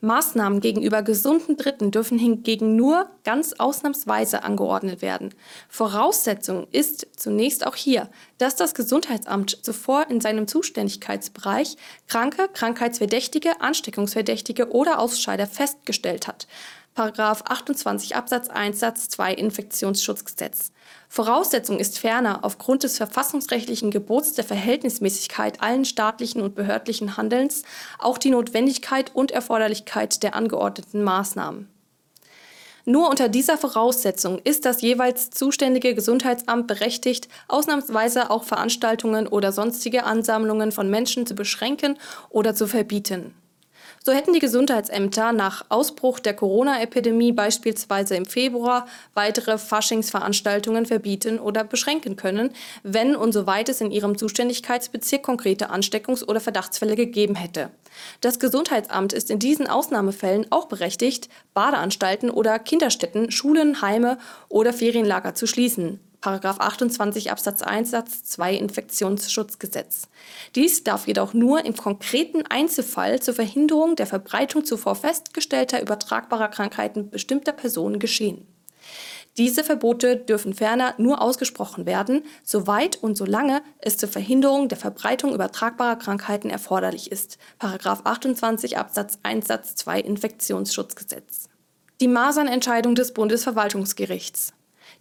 Maßnahmen 0.00 0.60
gegenüber 0.60 1.02
gesunden 1.02 1.56
Dritten 1.56 1.92
dürfen 1.92 2.18
hingegen 2.18 2.74
nur 2.74 3.08
ganz 3.22 3.52
ausnahmsweise 3.54 4.42
angeordnet 4.42 5.02
werden. 5.02 5.32
Voraussetzung 5.68 6.66
ist 6.72 7.06
zunächst 7.16 7.64
auch 7.64 7.76
hier, 7.76 8.10
dass 8.38 8.56
das 8.56 8.74
Gesundheitsamt 8.74 9.64
zuvor 9.64 10.10
in 10.10 10.20
seinem 10.20 10.48
Zuständigkeitsbereich 10.48 11.76
Kranke, 12.08 12.48
Krankheitsverdächtige, 12.52 13.60
Ansteckungsverdächtige 13.60 14.72
oder 14.72 14.98
Ausscheider 14.98 15.46
festgestellt 15.46 16.26
hat. 16.26 16.48
Paragraph 16.94 17.42
28 17.46 18.16
Absatz 18.16 18.48
1 18.48 18.80
Satz 18.80 19.08
2 19.10 19.34
Infektionsschutzgesetz. 19.34 20.72
Voraussetzung 21.16 21.78
ist 21.78 21.98
ferner 21.98 22.40
aufgrund 22.42 22.82
des 22.82 22.98
verfassungsrechtlichen 22.98 23.90
Gebots 23.90 24.34
der 24.34 24.44
Verhältnismäßigkeit 24.44 25.62
allen 25.62 25.86
staatlichen 25.86 26.42
und 26.42 26.54
behördlichen 26.54 27.16
Handelns 27.16 27.62
auch 27.98 28.18
die 28.18 28.28
Notwendigkeit 28.28 29.12
und 29.14 29.30
Erforderlichkeit 29.30 30.22
der 30.22 30.34
angeordneten 30.34 31.02
Maßnahmen. 31.02 31.70
Nur 32.84 33.08
unter 33.08 33.30
dieser 33.30 33.56
Voraussetzung 33.56 34.40
ist 34.44 34.66
das 34.66 34.82
jeweils 34.82 35.30
zuständige 35.30 35.94
Gesundheitsamt 35.94 36.66
berechtigt, 36.66 37.28
ausnahmsweise 37.48 38.30
auch 38.30 38.44
Veranstaltungen 38.44 39.26
oder 39.26 39.52
sonstige 39.52 40.04
Ansammlungen 40.04 40.70
von 40.70 40.90
Menschen 40.90 41.26
zu 41.26 41.34
beschränken 41.34 41.98
oder 42.28 42.54
zu 42.54 42.66
verbieten. 42.66 43.34
So 44.06 44.12
hätten 44.12 44.32
die 44.32 44.38
Gesundheitsämter 44.38 45.32
nach 45.32 45.64
Ausbruch 45.68 46.20
der 46.20 46.32
Corona-Epidemie 46.32 47.32
beispielsweise 47.32 48.14
im 48.14 48.24
Februar 48.24 48.86
weitere 49.14 49.58
Faschingsveranstaltungen 49.58 50.86
verbieten 50.86 51.40
oder 51.40 51.64
beschränken 51.64 52.14
können, 52.14 52.52
wenn 52.84 53.16
und 53.16 53.32
soweit 53.32 53.68
es 53.68 53.80
in 53.80 53.90
ihrem 53.90 54.16
Zuständigkeitsbezirk 54.16 55.24
konkrete 55.24 55.72
Ansteckungs- 55.72 56.24
oder 56.24 56.38
Verdachtsfälle 56.38 56.94
gegeben 56.94 57.34
hätte. 57.34 57.70
Das 58.20 58.38
Gesundheitsamt 58.38 59.12
ist 59.12 59.28
in 59.28 59.40
diesen 59.40 59.66
Ausnahmefällen 59.66 60.46
auch 60.50 60.66
berechtigt, 60.66 61.28
Badeanstalten 61.52 62.30
oder 62.30 62.60
Kinderstätten, 62.60 63.32
Schulen, 63.32 63.82
Heime 63.82 64.18
oder 64.48 64.72
Ferienlager 64.72 65.34
zu 65.34 65.48
schließen. 65.48 65.98
28 66.26 67.30
Absatz 67.30 67.62
1 67.62 67.90
Satz 67.90 68.24
2 68.24 68.54
Infektionsschutzgesetz. 68.54 70.08
Dies 70.54 70.84
darf 70.84 71.06
jedoch 71.06 71.34
nur 71.34 71.64
im 71.64 71.76
konkreten 71.76 72.44
Einzelfall 72.46 73.20
zur 73.20 73.34
Verhinderung 73.34 73.96
der 73.96 74.06
Verbreitung 74.06 74.64
zuvor 74.64 74.96
festgestellter 74.96 75.80
übertragbarer 75.80 76.48
Krankheiten 76.48 77.10
bestimmter 77.10 77.52
Personen 77.52 77.98
geschehen. 77.98 78.46
Diese 79.36 79.64
Verbote 79.64 80.16
dürfen 80.16 80.54
ferner 80.54 80.94
nur 80.96 81.20
ausgesprochen 81.20 81.84
werden, 81.84 82.24
soweit 82.42 82.96
und 83.02 83.16
solange 83.16 83.62
es 83.80 83.98
zur 83.98 84.08
Verhinderung 84.08 84.68
der 84.68 84.78
Verbreitung 84.78 85.34
übertragbarer 85.34 85.96
Krankheiten 85.96 86.48
erforderlich 86.48 87.12
ist. 87.12 87.36
28 87.58 88.78
Absatz 88.78 89.18
1 89.22 89.46
Satz 89.46 89.74
2 89.76 90.00
Infektionsschutzgesetz. 90.00 91.50
Die 92.00 92.08
Masernentscheidung 92.08 92.94
des 92.94 93.12
Bundesverwaltungsgerichts. 93.12 94.52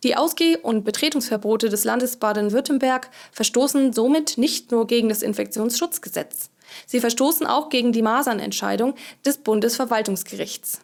Die 0.05 0.15
Ausgeh- 0.15 0.57
und 0.57 0.83
Betretungsverbote 0.83 1.67
des 1.67 1.83
Landes 1.83 2.17
Baden-Württemberg 2.17 3.09
verstoßen 3.31 3.91
somit 3.91 4.37
nicht 4.37 4.71
nur 4.71 4.85
gegen 4.85 5.09
das 5.09 5.23
Infektionsschutzgesetz. 5.23 6.51
Sie 6.85 6.99
verstoßen 6.99 7.47
auch 7.47 7.69
gegen 7.69 7.91
die 7.91 8.03
Masernentscheidung 8.03 8.93
des 9.25 9.39
Bundesverwaltungsgerichts. 9.39 10.81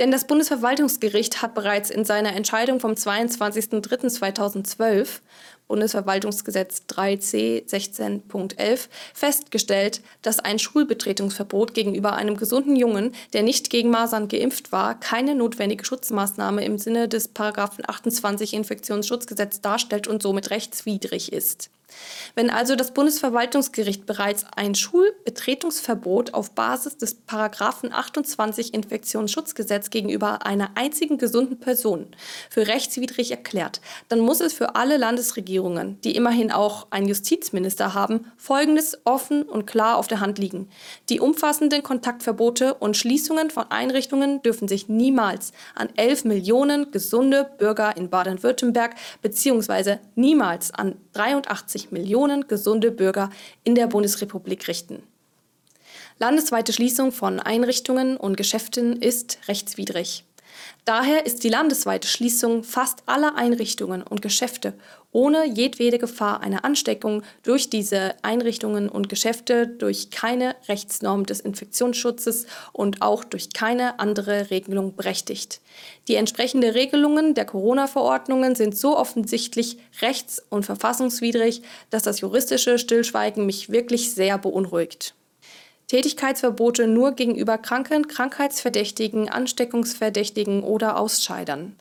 Denn 0.00 0.10
das 0.10 0.26
Bundesverwaltungsgericht 0.26 1.40
hat 1.40 1.54
bereits 1.54 1.88
in 1.88 2.04
seiner 2.04 2.34
Entscheidung 2.34 2.80
vom 2.80 2.94
22.03.2012 2.94 5.20
Bundesverwaltungsgesetz 5.68 6.82
3c 6.88 7.68
16.11 7.68 8.88
festgestellt, 9.14 10.00
dass 10.22 10.38
ein 10.38 10.58
Schulbetretungsverbot 10.58 11.74
gegenüber 11.74 12.14
einem 12.14 12.36
gesunden 12.36 12.76
Jungen, 12.76 13.14
der 13.32 13.42
nicht 13.42 13.70
gegen 13.70 13.90
Masern 13.90 14.28
geimpft 14.28 14.72
war, 14.72 14.98
keine 14.98 15.34
notwendige 15.34 15.84
Schutzmaßnahme 15.84 16.64
im 16.64 16.78
Sinne 16.78 17.08
des 17.08 17.30
28 17.36 18.54
Infektionsschutzgesetz 18.54 19.60
darstellt 19.60 20.06
und 20.06 20.22
somit 20.22 20.50
rechtswidrig 20.50 21.32
ist. 21.32 21.70
Wenn 22.34 22.50
also 22.50 22.76
das 22.76 22.92
Bundesverwaltungsgericht 22.92 24.06
bereits 24.06 24.44
ein 24.54 24.74
Schulbetretungsverbot 24.74 26.34
auf 26.34 26.50
Basis 26.50 26.96
des 26.96 27.14
Paragraphen 27.14 27.92
28 27.92 28.74
Infektionsschutzgesetz 28.74 29.90
gegenüber 29.90 30.44
einer 30.44 30.70
einzigen 30.74 31.16
gesunden 31.16 31.58
Person 31.58 32.08
für 32.50 32.66
rechtswidrig 32.66 33.30
erklärt, 33.30 33.80
dann 34.08 34.20
muss 34.20 34.40
es 34.40 34.52
für 34.52 34.74
alle 34.74 34.96
Landesregierungen, 34.96 36.00
die 36.02 36.16
immerhin 36.16 36.50
auch 36.50 36.88
einen 36.90 37.08
Justizminister 37.08 37.94
haben, 37.94 38.30
Folgendes 38.36 38.98
offen 39.04 39.44
und 39.44 39.66
klar 39.66 39.96
auf 39.96 40.08
der 40.08 40.20
Hand 40.20 40.38
liegen. 40.38 40.68
Die 41.08 41.20
umfassenden 41.20 41.82
Kontaktverbote 41.82 42.74
und 42.74 42.96
Schließungen 42.96 43.50
von 43.50 43.70
Einrichtungen 43.70 44.42
dürfen 44.42 44.68
sich 44.68 44.88
niemals 44.88 45.52
an 45.74 45.88
11 45.96 46.24
Millionen 46.24 46.90
gesunde 46.90 47.48
Bürger 47.58 47.96
in 47.96 48.10
Baden-Württemberg 48.10 48.94
bzw. 49.22 49.98
niemals 50.16 50.74
an 50.74 50.96
83 51.16 51.90
Millionen 51.90 52.46
gesunde 52.48 52.90
Bürger 52.90 53.30
in 53.64 53.74
der 53.74 53.86
Bundesrepublik 53.86 54.68
richten. 54.68 55.02
Landesweite 56.18 56.72
Schließung 56.72 57.12
von 57.12 57.40
Einrichtungen 57.40 58.16
und 58.16 58.36
Geschäften 58.36 59.00
ist 59.00 59.38
rechtswidrig. 59.48 60.24
Daher 60.84 61.26
ist 61.26 61.44
die 61.44 61.48
landesweite 61.48 62.08
Schließung 62.08 62.64
fast 62.64 63.02
aller 63.06 63.36
Einrichtungen 63.36 64.02
und 64.02 64.22
Geschäfte 64.22 64.74
ohne 65.16 65.46
jedwede 65.46 65.96
Gefahr 65.98 66.42
einer 66.42 66.66
Ansteckung 66.66 67.22
durch 67.42 67.70
diese 67.70 68.16
Einrichtungen 68.20 68.90
und 68.90 69.08
Geschäfte 69.08 69.66
durch 69.66 70.10
keine 70.10 70.54
Rechtsnorm 70.68 71.24
des 71.24 71.40
Infektionsschutzes 71.40 72.44
und 72.74 73.00
auch 73.00 73.24
durch 73.24 73.54
keine 73.54 73.98
andere 73.98 74.50
Regelung 74.50 74.94
berechtigt. 74.94 75.62
Die 76.08 76.16
entsprechenden 76.16 76.70
Regelungen 76.70 77.32
der 77.32 77.46
Corona-Verordnungen 77.46 78.54
sind 78.56 78.76
so 78.76 78.94
offensichtlich 78.94 79.78
rechts- 80.02 80.44
und 80.50 80.66
verfassungswidrig, 80.66 81.62
dass 81.88 82.02
das 82.02 82.20
juristische 82.20 82.78
Stillschweigen 82.78 83.46
mich 83.46 83.70
wirklich 83.70 84.12
sehr 84.12 84.36
beunruhigt. 84.36 85.14
Tätigkeitsverbote 85.86 86.88
nur 86.88 87.12
gegenüber 87.12 87.56
Kranken, 87.56 88.06
Krankheitsverdächtigen, 88.06 89.30
Ansteckungsverdächtigen 89.30 90.62
oder 90.62 90.98
Ausscheidern. 90.98 91.74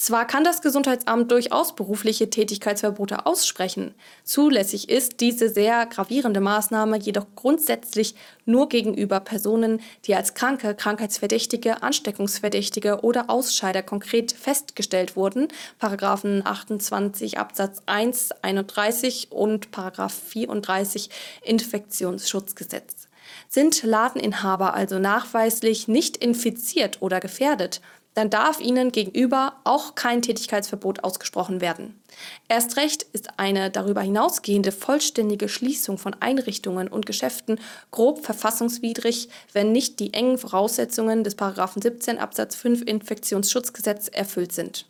Zwar 0.00 0.28
kann 0.28 0.44
das 0.44 0.62
Gesundheitsamt 0.62 1.32
durchaus 1.32 1.74
berufliche 1.74 2.30
Tätigkeitsverbote 2.30 3.26
aussprechen, 3.26 3.96
zulässig 4.22 4.88
ist 4.88 5.18
diese 5.18 5.48
sehr 5.48 5.86
gravierende 5.86 6.40
Maßnahme 6.40 6.98
jedoch 6.98 7.26
grundsätzlich 7.34 8.14
nur 8.44 8.68
gegenüber 8.68 9.18
Personen, 9.18 9.80
die 10.04 10.14
als 10.14 10.34
Kranke, 10.34 10.76
Krankheitsverdächtige, 10.76 11.82
Ansteckungsverdächtige 11.82 13.00
oder 13.00 13.28
Ausscheider 13.28 13.82
konkret 13.82 14.30
festgestellt 14.30 15.16
wurden, 15.16 15.48
Paragraphen 15.80 16.46
28 16.46 17.36
Absatz 17.38 17.82
1, 17.86 18.30
31 18.42 19.32
und 19.32 19.72
Paragraph 19.72 20.14
34 20.14 21.10
Infektionsschutzgesetz. 21.42 23.08
Sind 23.48 23.82
Ladeninhaber 23.82 24.74
also 24.74 25.00
nachweislich 25.00 25.88
nicht 25.88 26.16
infiziert 26.16 27.02
oder 27.02 27.18
gefährdet, 27.18 27.80
dann 28.18 28.30
darf 28.30 28.58
ihnen 28.58 28.90
gegenüber 28.90 29.52
auch 29.62 29.94
kein 29.94 30.22
Tätigkeitsverbot 30.22 31.04
ausgesprochen 31.04 31.60
werden. 31.60 32.02
Erst 32.48 32.76
recht 32.76 33.04
ist 33.12 33.38
eine 33.38 33.70
darüber 33.70 34.00
hinausgehende 34.00 34.72
vollständige 34.72 35.48
Schließung 35.48 35.98
von 35.98 36.16
Einrichtungen 36.18 36.88
und 36.88 37.06
Geschäften 37.06 37.60
grob 37.92 38.24
verfassungswidrig, 38.24 39.28
wenn 39.52 39.70
nicht 39.70 40.00
die 40.00 40.14
engen 40.14 40.36
Voraussetzungen 40.36 41.22
des 41.22 41.36
17 41.38 42.18
Absatz 42.18 42.56
5 42.56 42.82
Infektionsschutzgesetz 42.82 44.08
erfüllt 44.08 44.50
sind. 44.50 44.86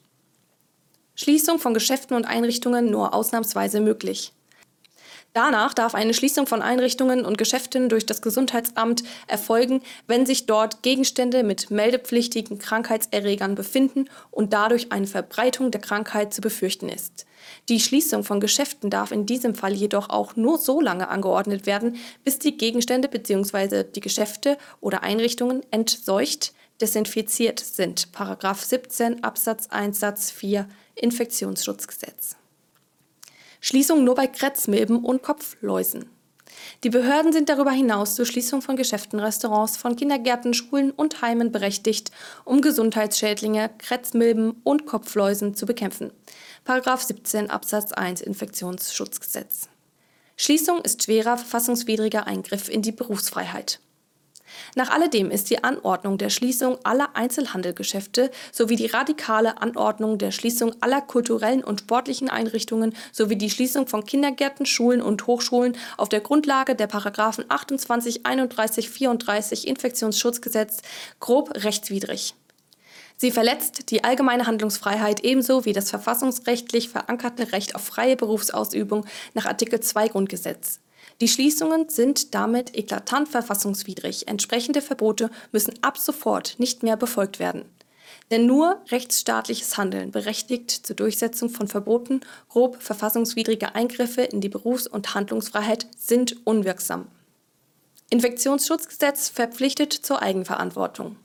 Schließung 1.14 1.58
von 1.58 1.74
Geschäften 1.74 2.16
und 2.16 2.24
Einrichtungen 2.24 2.90
nur 2.90 3.12
ausnahmsweise 3.12 3.82
möglich. 3.82 4.32
Danach 5.34 5.74
darf 5.74 5.94
eine 5.94 6.14
Schließung 6.14 6.46
von 6.46 6.62
Einrichtungen 6.62 7.24
und 7.24 7.38
Geschäften 7.38 7.88
durch 7.88 8.06
das 8.06 8.22
Gesundheitsamt 8.22 9.04
erfolgen, 9.26 9.82
wenn 10.06 10.26
sich 10.26 10.46
dort 10.46 10.82
Gegenstände 10.82 11.42
mit 11.42 11.70
meldepflichtigen 11.70 12.58
Krankheitserregern 12.58 13.54
befinden 13.54 14.08
und 14.30 14.52
dadurch 14.52 14.90
eine 14.90 15.06
Verbreitung 15.06 15.70
der 15.70 15.80
Krankheit 15.80 16.32
zu 16.32 16.40
befürchten 16.40 16.88
ist. 16.88 17.26
Die 17.68 17.78
Schließung 17.78 18.24
von 18.24 18.40
Geschäften 18.40 18.90
darf 18.90 19.12
in 19.12 19.26
diesem 19.26 19.54
Fall 19.54 19.74
jedoch 19.74 20.08
auch 20.08 20.34
nur 20.34 20.58
so 20.58 20.80
lange 20.80 21.08
angeordnet 21.08 21.66
werden, 21.66 21.96
bis 22.24 22.38
die 22.38 22.56
Gegenstände 22.56 23.08
bzw. 23.08 23.84
die 23.84 24.00
Geschäfte 24.00 24.58
oder 24.80 25.02
Einrichtungen 25.02 25.62
entseucht, 25.70 26.52
desinfiziert 26.80 27.60
sind. 27.60 28.12
Paragraph 28.12 28.64
17 28.64 29.24
Absatz 29.24 29.68
1 29.68 30.00
Satz 30.00 30.30
4 30.30 30.68
Infektionsschutzgesetz. 30.94 32.36
Schließung 33.60 34.04
nur 34.04 34.14
bei 34.14 34.26
Kretzmilben 34.26 35.04
und 35.04 35.22
Kopfläusen. 35.22 36.10
Die 36.84 36.90
Behörden 36.90 37.32
sind 37.32 37.48
darüber 37.48 37.70
hinaus 37.70 38.14
zur 38.14 38.26
Schließung 38.26 38.62
von 38.62 38.76
Geschäften, 38.76 39.20
Restaurants, 39.20 39.76
von 39.76 39.96
Kindergärten, 39.96 40.54
Schulen 40.54 40.90
und 40.90 41.22
Heimen 41.22 41.52
berechtigt, 41.52 42.10
um 42.44 42.60
Gesundheitsschädlinge, 42.60 43.70
Kretzmilben 43.78 44.60
und 44.64 44.86
Kopfläusen 44.86 45.54
zu 45.54 45.66
bekämpfen. 45.66 46.12
Paragraph 46.64 47.02
17 47.02 47.50
Absatz 47.50 47.92
1 47.92 48.20
Infektionsschutzgesetz. 48.20 49.68
Schließung 50.36 50.80
ist 50.82 51.04
schwerer 51.04 51.36
verfassungswidriger 51.36 52.26
Eingriff 52.26 52.68
in 52.68 52.82
die 52.82 52.92
Berufsfreiheit. 52.92 53.80
Nach 54.74 54.90
alledem 54.90 55.30
ist 55.30 55.50
die 55.50 55.62
Anordnung 55.64 56.18
der 56.18 56.30
Schließung 56.30 56.78
aller 56.84 57.14
Einzelhandelgeschäfte 57.14 58.30
sowie 58.52 58.76
die 58.76 58.86
radikale 58.86 59.60
Anordnung 59.60 60.18
der 60.18 60.30
Schließung 60.30 60.74
aller 60.80 61.00
kulturellen 61.00 61.64
und 61.64 61.80
sportlichen 61.80 62.28
Einrichtungen 62.28 62.94
sowie 63.12 63.36
die 63.36 63.50
Schließung 63.50 63.86
von 63.86 64.04
Kindergärten, 64.04 64.66
Schulen 64.66 65.02
und 65.02 65.26
Hochschulen 65.26 65.76
auf 65.96 66.08
der 66.08 66.20
Grundlage 66.20 66.74
der 66.74 66.86
Paragraphen 66.86 67.44
28, 67.48 68.26
31, 68.26 68.90
34 68.90 69.66
Infektionsschutzgesetz 69.66 70.78
grob 71.20 71.50
rechtswidrig. 71.54 72.34
Sie 73.20 73.32
verletzt 73.32 73.90
die 73.90 74.04
allgemeine 74.04 74.46
Handlungsfreiheit 74.46 75.24
ebenso 75.24 75.64
wie 75.64 75.72
das 75.72 75.90
verfassungsrechtlich 75.90 76.88
verankerte 76.88 77.52
Recht 77.52 77.74
auf 77.74 77.82
freie 77.82 78.16
Berufsausübung 78.16 79.06
nach 79.34 79.46
Artikel 79.46 79.80
2 79.80 80.08
Grundgesetz. 80.08 80.78
Die 81.20 81.28
Schließungen 81.28 81.88
sind 81.88 82.34
damit 82.34 82.76
eklatant 82.76 83.28
verfassungswidrig. 83.28 84.28
Entsprechende 84.28 84.80
Verbote 84.80 85.30
müssen 85.50 85.74
ab 85.82 85.98
sofort 85.98 86.56
nicht 86.58 86.82
mehr 86.82 86.96
befolgt 86.96 87.38
werden. 87.40 87.64
Denn 88.30 88.46
nur 88.46 88.80
rechtsstaatliches 88.90 89.76
Handeln 89.76 90.10
berechtigt 90.10 90.70
zur 90.70 90.94
Durchsetzung 90.96 91.50
von 91.50 91.66
Verboten 91.66 92.20
grob 92.48 92.80
verfassungswidrige 92.80 93.74
Eingriffe 93.74 94.22
in 94.22 94.40
die 94.40 94.48
Berufs- 94.48 94.86
und 94.86 95.14
Handlungsfreiheit 95.14 95.86
sind 95.96 96.46
unwirksam. 96.46 97.08
Infektionsschutzgesetz 98.10 99.28
verpflichtet 99.28 99.92
zur 99.92 100.22
Eigenverantwortung. 100.22 101.16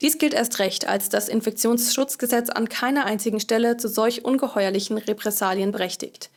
Dies 0.00 0.18
gilt 0.18 0.34
erst 0.34 0.58
recht, 0.58 0.86
als 0.86 1.08
das 1.08 1.28
Infektionsschutzgesetz 1.28 2.50
an 2.50 2.68
keiner 2.68 3.06
einzigen 3.06 3.40
Stelle 3.40 3.76
zu 3.76 3.88
solch 3.88 4.24
ungeheuerlichen 4.24 4.98
Repressalien 4.98 5.72
berechtigt. 5.72 6.30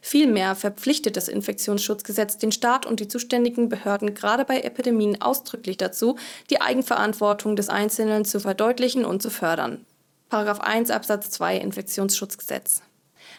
Vielmehr 0.00 0.54
verpflichtet 0.54 1.16
das 1.16 1.28
Infektionsschutzgesetz 1.28 2.38
den 2.38 2.52
Staat 2.52 2.84
und 2.86 3.00
die 3.00 3.08
zuständigen 3.08 3.68
Behörden 3.68 4.14
gerade 4.14 4.44
bei 4.44 4.60
Epidemien 4.60 5.22
ausdrücklich 5.22 5.76
dazu, 5.76 6.16
die 6.50 6.60
Eigenverantwortung 6.60 7.56
des 7.56 7.68
Einzelnen 7.68 8.24
zu 8.24 8.40
verdeutlichen 8.40 9.04
und 9.04 9.22
zu 9.22 9.30
fördern. 9.30 9.86
Paragraph 10.28 10.60
1 10.60 10.90
Absatz 10.90 11.30
2 11.30 11.58
Infektionsschutzgesetz. 11.58 12.82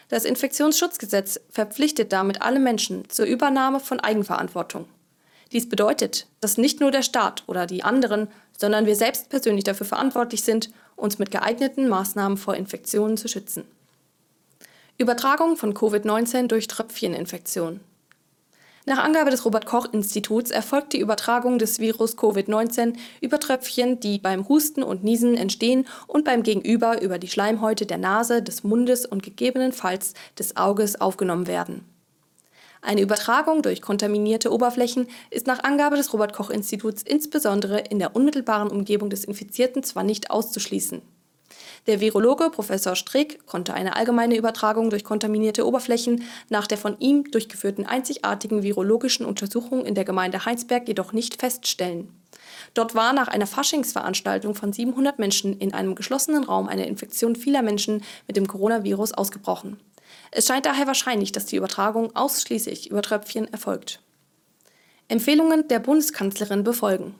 Das 0.08 0.24
Infektionsschutzgesetz 0.24 1.40
verpflichtet 1.50 2.12
damit 2.12 2.42
alle 2.42 2.58
Menschen 2.58 3.08
zur 3.10 3.26
Übernahme 3.26 3.80
von 3.80 4.00
Eigenverantwortung. 4.00 4.86
Dies 5.52 5.68
bedeutet, 5.68 6.26
dass 6.40 6.58
nicht 6.58 6.80
nur 6.80 6.90
der 6.90 7.02
Staat 7.02 7.44
oder 7.46 7.66
die 7.66 7.84
anderen, 7.84 8.28
sondern 8.58 8.86
wir 8.86 8.96
selbst 8.96 9.28
persönlich 9.28 9.64
dafür 9.64 9.86
verantwortlich 9.86 10.42
sind, 10.42 10.70
uns 10.96 11.18
mit 11.18 11.30
geeigneten 11.30 11.88
Maßnahmen 11.88 12.38
vor 12.38 12.54
Infektionen 12.54 13.16
zu 13.16 13.28
schützen. 13.28 13.64
Übertragung 14.98 15.56
von 15.56 15.74
Covid-19 15.74 16.46
durch 16.46 16.68
Tröpfcheninfektion. 16.68 17.80
Nach 18.88 18.98
Angabe 18.98 19.30
des 19.30 19.44
Robert 19.44 19.66
Koch 19.66 19.92
Instituts 19.92 20.52
erfolgt 20.52 20.92
die 20.92 21.00
Übertragung 21.00 21.58
des 21.58 21.80
Virus 21.80 22.16
Covid-19 22.16 22.94
über 23.20 23.40
Tröpfchen, 23.40 23.98
die 23.98 24.18
beim 24.18 24.48
Husten 24.48 24.84
und 24.84 25.02
Niesen 25.02 25.36
entstehen 25.36 25.88
und 26.06 26.24
beim 26.24 26.44
Gegenüber 26.44 27.02
über 27.02 27.18
die 27.18 27.26
Schleimhäute 27.26 27.84
der 27.84 27.98
Nase, 27.98 28.42
des 28.42 28.62
Mundes 28.62 29.04
und 29.04 29.24
gegebenenfalls 29.24 30.14
des 30.38 30.56
Auges 30.56 31.00
aufgenommen 31.00 31.48
werden. 31.48 31.84
Eine 32.86 33.00
Übertragung 33.00 33.62
durch 33.62 33.82
kontaminierte 33.82 34.52
Oberflächen 34.52 35.08
ist 35.30 35.48
nach 35.48 35.64
Angabe 35.64 35.96
des 35.96 36.12
Robert 36.12 36.32
Koch 36.32 36.50
Instituts 36.50 37.02
insbesondere 37.02 37.80
in 37.80 37.98
der 37.98 38.14
unmittelbaren 38.14 38.70
Umgebung 38.70 39.10
des 39.10 39.24
Infizierten 39.24 39.82
zwar 39.82 40.04
nicht 40.04 40.30
auszuschließen. 40.30 41.02
Der 41.88 42.00
Virologe 42.00 42.48
Professor 42.48 42.94
Strick 42.94 43.44
konnte 43.44 43.74
eine 43.74 43.96
allgemeine 43.96 44.36
Übertragung 44.36 44.88
durch 44.88 45.02
kontaminierte 45.02 45.66
Oberflächen 45.66 46.22
nach 46.48 46.68
der 46.68 46.78
von 46.78 46.96
ihm 47.00 47.28
durchgeführten 47.28 47.86
einzigartigen 47.86 48.62
virologischen 48.62 49.26
Untersuchung 49.26 49.84
in 49.84 49.96
der 49.96 50.04
Gemeinde 50.04 50.44
Heinsberg 50.44 50.86
jedoch 50.86 51.12
nicht 51.12 51.40
feststellen. 51.40 52.08
Dort 52.74 52.94
war 52.94 53.12
nach 53.12 53.26
einer 53.26 53.48
Faschingsveranstaltung 53.48 54.54
von 54.54 54.72
700 54.72 55.18
Menschen 55.18 55.58
in 55.58 55.74
einem 55.74 55.96
geschlossenen 55.96 56.44
Raum 56.44 56.68
eine 56.68 56.86
Infektion 56.86 57.34
vieler 57.34 57.62
Menschen 57.62 58.04
mit 58.28 58.36
dem 58.36 58.46
Coronavirus 58.46 59.12
ausgebrochen. 59.14 59.76
Es 60.30 60.46
scheint 60.46 60.66
daher 60.66 60.86
wahrscheinlich, 60.86 61.32
dass 61.32 61.46
die 61.46 61.56
Übertragung 61.56 62.14
ausschließlich 62.14 62.90
über 62.90 63.02
Tröpfchen 63.02 63.50
erfolgt. 63.52 64.00
Empfehlungen 65.08 65.68
der 65.68 65.78
Bundeskanzlerin 65.78 66.64
befolgen. 66.64 67.14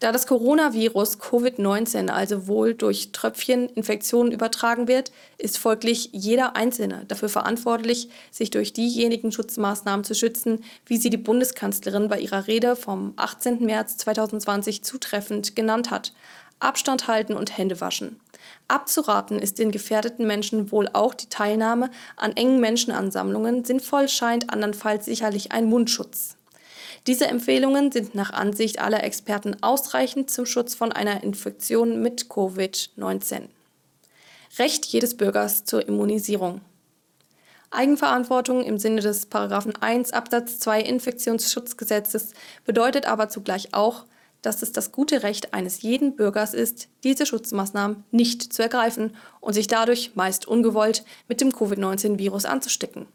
Da 0.00 0.12
das 0.12 0.28
Coronavirus 0.28 1.18
Covid-19 1.18 2.08
also 2.08 2.46
wohl 2.46 2.74
durch 2.74 3.10
Tröpfcheninfektionen 3.10 4.32
übertragen 4.32 4.86
wird, 4.86 5.10
ist 5.38 5.58
folglich 5.58 6.10
jeder 6.12 6.54
Einzelne 6.54 7.04
dafür 7.08 7.28
verantwortlich, 7.28 8.08
sich 8.30 8.50
durch 8.50 8.72
diejenigen 8.72 9.32
Schutzmaßnahmen 9.32 10.04
zu 10.04 10.14
schützen, 10.14 10.62
wie 10.86 10.98
sie 10.98 11.10
die 11.10 11.16
Bundeskanzlerin 11.16 12.06
bei 12.06 12.20
ihrer 12.20 12.46
Rede 12.46 12.76
vom 12.76 13.12
18. 13.16 13.64
März 13.64 13.96
2020 13.96 14.84
zutreffend 14.84 15.56
genannt 15.56 15.90
hat. 15.90 16.12
Abstand 16.60 17.08
halten 17.08 17.32
und 17.32 17.58
Hände 17.58 17.80
waschen. 17.80 18.20
Abzuraten 18.68 19.38
ist 19.38 19.58
den 19.58 19.70
gefährdeten 19.70 20.26
Menschen 20.26 20.70
wohl 20.70 20.88
auch 20.92 21.14
die 21.14 21.30
Teilnahme 21.30 21.90
an 22.16 22.36
engen 22.36 22.60
Menschenansammlungen, 22.60 23.64
sinnvoll 23.64 24.08
scheint 24.08 24.52
andernfalls 24.52 25.06
sicherlich 25.06 25.52
ein 25.52 25.64
Mundschutz. 25.64 26.36
Diese 27.06 27.26
Empfehlungen 27.26 27.90
sind 27.90 28.14
nach 28.14 28.32
Ansicht 28.32 28.80
aller 28.80 29.02
Experten 29.02 29.56
ausreichend 29.62 30.30
zum 30.30 30.44
Schutz 30.44 30.74
von 30.74 30.92
einer 30.92 31.22
Infektion 31.22 32.02
mit 32.02 32.26
Covid-19. 32.26 33.48
Recht 34.58 34.84
jedes 34.86 35.16
Bürgers 35.16 35.64
zur 35.64 35.88
Immunisierung. 35.88 36.60
Eigenverantwortung 37.70 38.62
im 38.64 38.78
Sinne 38.78 39.00
des 39.00 39.26
Paragraphen 39.26 39.74
1 39.76 40.12
Absatz 40.12 40.58
2 40.58 40.82
Infektionsschutzgesetzes 40.82 42.32
bedeutet 42.64 43.06
aber 43.06 43.28
zugleich 43.28 43.74
auch, 43.74 44.04
dass 44.42 44.62
es 44.62 44.72
das 44.72 44.92
gute 44.92 45.22
Recht 45.22 45.52
eines 45.54 45.82
jeden 45.82 46.16
Bürgers 46.16 46.54
ist, 46.54 46.88
diese 47.04 47.26
Schutzmaßnahmen 47.26 48.04
nicht 48.10 48.52
zu 48.52 48.62
ergreifen 48.62 49.16
und 49.40 49.54
sich 49.54 49.66
dadurch 49.66 50.12
meist 50.14 50.46
ungewollt 50.46 51.04
mit 51.28 51.40
dem 51.40 51.52
Covid-19-Virus 51.52 52.44
anzustecken. 52.44 53.06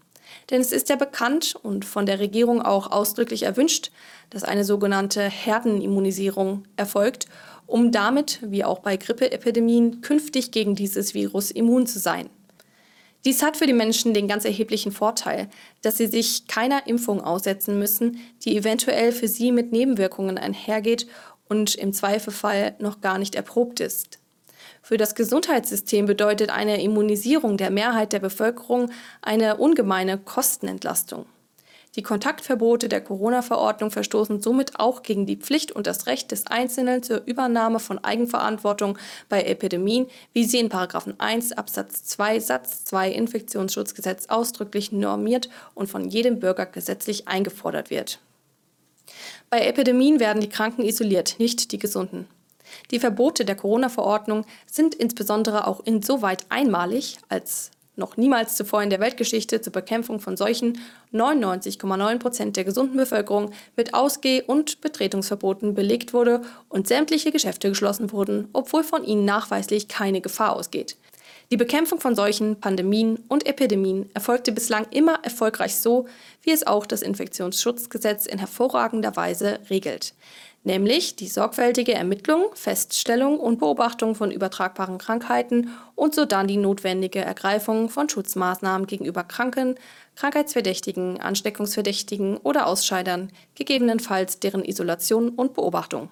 Denn 0.50 0.62
es 0.62 0.72
ist 0.72 0.90
ja 0.90 0.96
bekannt 0.96 1.56
und 1.62 1.86
von 1.86 2.06
der 2.06 2.20
Regierung 2.20 2.62
auch 2.62 2.92
ausdrücklich 2.92 3.44
erwünscht, 3.44 3.92
dass 4.30 4.44
eine 4.44 4.64
sogenannte 4.64 5.22
Herdenimmunisierung 5.22 6.64
erfolgt, 6.76 7.28
um 7.66 7.92
damit, 7.92 8.40
wie 8.42 8.64
auch 8.64 8.80
bei 8.80 8.98
Grippeepidemien, 8.98 10.02
künftig 10.02 10.52
gegen 10.52 10.76
dieses 10.76 11.14
Virus 11.14 11.52
immun 11.52 11.88
zu 11.88 12.00
sein. 12.00 12.30
Dies 13.26 13.42
hat 13.42 13.56
für 13.56 13.68
die 13.68 13.74
Menschen 13.74 14.14
den 14.14 14.28
ganz 14.28 14.44
erheblichen 14.44 14.92
Vorteil, 14.92 15.50
dass 15.82 15.98
sie 15.98 16.08
sich 16.08 16.48
keiner 16.48 16.88
Impfung 16.88 17.22
aussetzen 17.22 17.80
müssen, 17.80 18.20
die 18.44 18.58
eventuell 18.58 19.14
für 19.14 19.30
sie 19.30 19.54
mit 19.54 19.72
Nebenwirkungen 19.72 20.38
einhergeht 20.38 21.08
und 21.48 21.76
im 21.76 21.94
Zweifelfall 21.94 22.76
noch 22.80 23.00
gar 23.00 23.18
nicht 23.18 23.36
erprobt 23.36 23.80
ist. 23.80 24.20
Für 24.82 24.98
das 24.98 25.16
Gesundheitssystem 25.16 26.06
bedeutet 26.06 26.50
eine 26.50 26.84
Immunisierung 26.84 27.56
der 27.56 27.72
Mehrheit 27.72 28.12
der 28.12 28.20
Bevölkerung 28.20 28.92
eine 29.22 29.56
ungemeine 29.56 30.18
Kostenentlastung. 30.18 31.26
Die 31.96 32.02
Kontaktverbote 32.02 32.90
der 32.90 33.02
Corona-Verordnung 33.02 33.92
verstoßen 33.92 34.42
somit 34.42 34.80
auch 34.80 35.04
gegen 35.04 35.28
die 35.28 35.36
Pflicht 35.36 35.72
und 35.72 35.86
das 35.86 36.08
Recht 36.08 36.32
des 36.32 36.48
Einzelnen 36.48 37.04
zur 37.04 37.22
Übernahme 37.26 37.80
von 37.80 38.04
Eigenverantwortung 38.04 38.98
bei 39.30 39.44
Epidemien, 39.44 40.08
wie 40.34 40.46
sie 40.46 40.60
in 40.60 40.72
1 40.72 41.52
Absatz 41.52 42.04
2 42.06 42.40
Satz 42.40 42.86
2 42.86 43.12
Infektionsschutzgesetz 43.12 44.26
ausdrücklich 44.30 44.92
normiert 44.92 45.50
und 45.76 45.88
von 45.88 46.10
jedem 46.10 46.40
Bürger 46.40 46.66
gesetzlich 46.66 47.28
eingefordert 47.28 47.92
wird. 47.92 48.20
Bei 49.52 49.60
Epidemien 49.60 50.20
werden 50.20 50.42
die 50.42 50.50
Kranken 50.50 50.84
isoliert, 50.84 51.36
nicht 51.38 51.72
die 51.72 51.78
Gesunden. 51.78 52.28
Die 52.90 53.00
Verbote 53.00 53.46
der 53.46 53.56
Corona-Verordnung 53.56 54.46
sind 54.66 54.96
insbesondere 54.96 55.68
auch 55.68 55.82
insoweit 55.86 56.46
einmalig, 56.50 57.18
als 57.30 57.70
noch 57.96 58.18
niemals 58.18 58.56
zuvor 58.56 58.82
in 58.82 58.90
der 58.90 59.00
Weltgeschichte 59.00 59.62
zur 59.62 59.74
Bekämpfung 59.74 60.20
von 60.20 60.38
Seuchen 60.38 60.80
99,9 61.14 62.20
Prozent 62.20 62.58
der 62.58 62.64
gesunden 62.64 62.98
Bevölkerung 62.98 63.52
mit 63.76 63.94
Ausgeh- 63.94 64.44
und 64.44 64.82
Betretungsverboten 64.82 65.74
belegt 65.74 66.14
wurde 66.14 66.42
und 66.70 66.88
sämtliche 66.88 67.32
Geschäfte 67.32 67.70
geschlossen 67.70 68.12
wurden, 68.12 68.50
obwohl 68.54 68.84
von 68.84 69.04
ihnen 69.04 69.26
nachweislich 69.26 69.88
keine 69.88 70.22
Gefahr 70.22 70.56
ausgeht. 70.56 70.98
Die 71.52 71.58
Bekämpfung 71.58 72.00
von 72.00 72.16
Seuchen, 72.16 72.60
Pandemien 72.60 73.20
und 73.28 73.46
Epidemien 73.46 74.10
erfolgte 74.16 74.52
bislang 74.52 74.88
immer 74.90 75.20
erfolgreich 75.24 75.76
so, 75.76 76.08
wie 76.42 76.52
es 76.52 76.66
auch 76.66 76.86
das 76.86 77.04
Infektionsschutzgesetz 77.04 78.26
in 78.26 78.40
hervorragender 78.40 79.16
Weise 79.16 79.60
regelt 79.70 80.14
nämlich 80.64 81.16
die 81.16 81.28
sorgfältige 81.28 81.94
Ermittlung, 81.94 82.46
Feststellung 82.54 83.40
und 83.40 83.60
Beobachtung 83.60 84.16
von 84.16 84.32
übertragbaren 84.32 84.98
Krankheiten 84.98 85.70
und 85.96 86.16
sodann 86.16 86.48
die 86.48 86.58
notwendige 86.58 87.20
Ergreifung 87.20 87.90
von 87.90 88.10
Schutzmaßnahmen 88.10 88.88
gegenüber 88.88 89.24
Kranken, 89.24 89.76
Krankheitsverdächtigen, 90.16 91.20
Ansteckungsverdächtigen 91.20 92.38
oder 92.38 92.68
Ausscheidern, 92.68 93.32
gegebenenfalls 93.56 94.40
deren 94.40 94.64
Isolation 94.64 95.30
und 95.30 95.54
Beobachtung. 95.54 96.10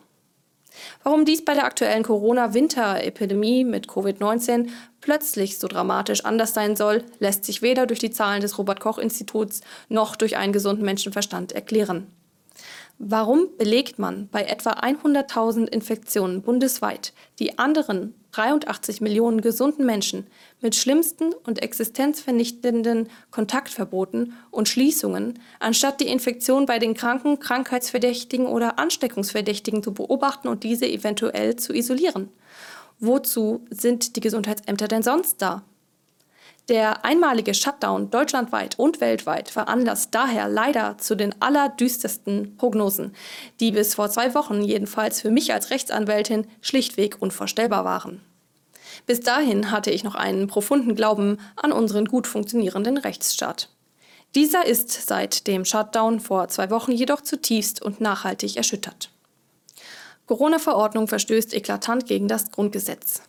Warum 1.04 1.26
dies 1.26 1.44
bei 1.44 1.54
der 1.54 1.66
aktuellen 1.66 2.04
Corona-Winterepidemie 2.04 3.66
mit 3.66 3.88
Covid-19 3.88 4.70
plötzlich 5.02 5.60
so 5.60 5.68
dramatisch 5.68 6.24
anders 6.24 6.54
sein 6.54 6.76
soll, 6.76 7.04
lässt 7.20 7.44
sich 7.44 7.62
weder 7.62 7.86
durch 7.86 8.00
die 8.00 8.12
Zahlen 8.12 8.42
des 8.42 8.58
Robert 8.58 8.80
Koch 8.80 8.98
Instituts 8.98 9.62
noch 9.90 10.16
durch 10.16 10.38
einen 10.38 10.54
gesunden 10.54 10.86
Menschenverstand 10.86 11.52
erklären. 11.52 12.08
Warum 13.04 13.48
belegt 13.58 13.98
man 13.98 14.30
bei 14.32 14.44
etwa 14.44 14.74
100.000 14.74 15.66
Infektionen 15.70 16.44
bundesweit 16.44 17.14
die 17.40 17.58
anderen 17.58 18.14
83 18.32 19.02
Millionen 19.02 19.42
gesunden 19.42 19.88
Menschen 19.88 20.28
mit 20.62 20.76
schlimmsten 20.76 21.34
und 21.34 21.64
existenzvernichtenden 21.64 23.10
Kontaktverboten 23.32 24.34
und 24.52 24.70
Schließungen, 24.70 25.40
anstatt 25.60 26.00
die 26.00 26.10
Infektion 26.10 26.68
bei 26.68 26.78
den 26.78 26.94
Kranken, 26.94 27.40
Krankheitsverdächtigen 27.40 28.46
oder 28.46 28.78
Ansteckungsverdächtigen 28.78 29.82
zu 29.82 29.96
beobachten 29.96 30.48
und 30.48 30.64
diese 30.64 30.86
eventuell 30.86 31.56
zu 31.56 31.74
isolieren? 31.74 32.30
Wozu 33.00 33.66
sind 33.72 34.16
die 34.16 34.22
Gesundheitsämter 34.22 34.88
denn 34.88 35.02
sonst 35.02 35.42
da? 35.42 35.64
Der 36.72 37.04
einmalige 37.04 37.54
Shutdown 37.54 38.12
deutschlandweit 38.12 38.80
und 38.80 39.02
weltweit 39.02 39.50
veranlasst 39.50 40.16
daher 40.16 40.48
leider 40.48 40.98
zu 40.98 41.16
den 41.16 41.36
allerdüstersten 41.42 42.56
Prognosen, 42.56 43.14
die 43.60 43.74
bis 43.74 43.96
vor 43.96 44.10
zwei 44.10 44.34
Wochen 44.36 44.62
jedenfalls 44.62 45.20
für 45.20 45.32
mich 45.32 45.52
als 45.52 45.70
Rechtsanwältin 45.70 46.48
schlichtweg 46.62 47.22
unvorstellbar 47.22 47.84
waren. 47.84 48.22
Bis 49.06 49.20
dahin 49.20 49.70
hatte 49.70 49.92
ich 49.92 50.06
noch 50.06 50.16
einen 50.16 50.48
profunden 50.48 50.96
Glauben 50.96 51.40
an 51.58 51.74
unseren 51.74 52.06
gut 52.06 52.26
funktionierenden 52.26 52.98
Rechtsstaat. 52.98 53.68
Dieser 54.34 54.66
ist 54.66 54.94
seit 55.10 55.48
dem 55.48 55.66
Shutdown 55.66 56.22
vor 56.22 56.48
zwei 56.48 56.70
Wochen 56.70 56.94
jedoch 56.94 57.20
zutiefst 57.20 57.82
und 57.82 58.00
nachhaltig 58.00 58.56
erschüttert. 58.56 59.10
Corona-Verordnung 60.26 61.10
verstößt 61.10 61.54
eklatant 61.54 62.06
gegen 62.06 62.30
das 62.30 62.50
Grundgesetz. 62.50 63.24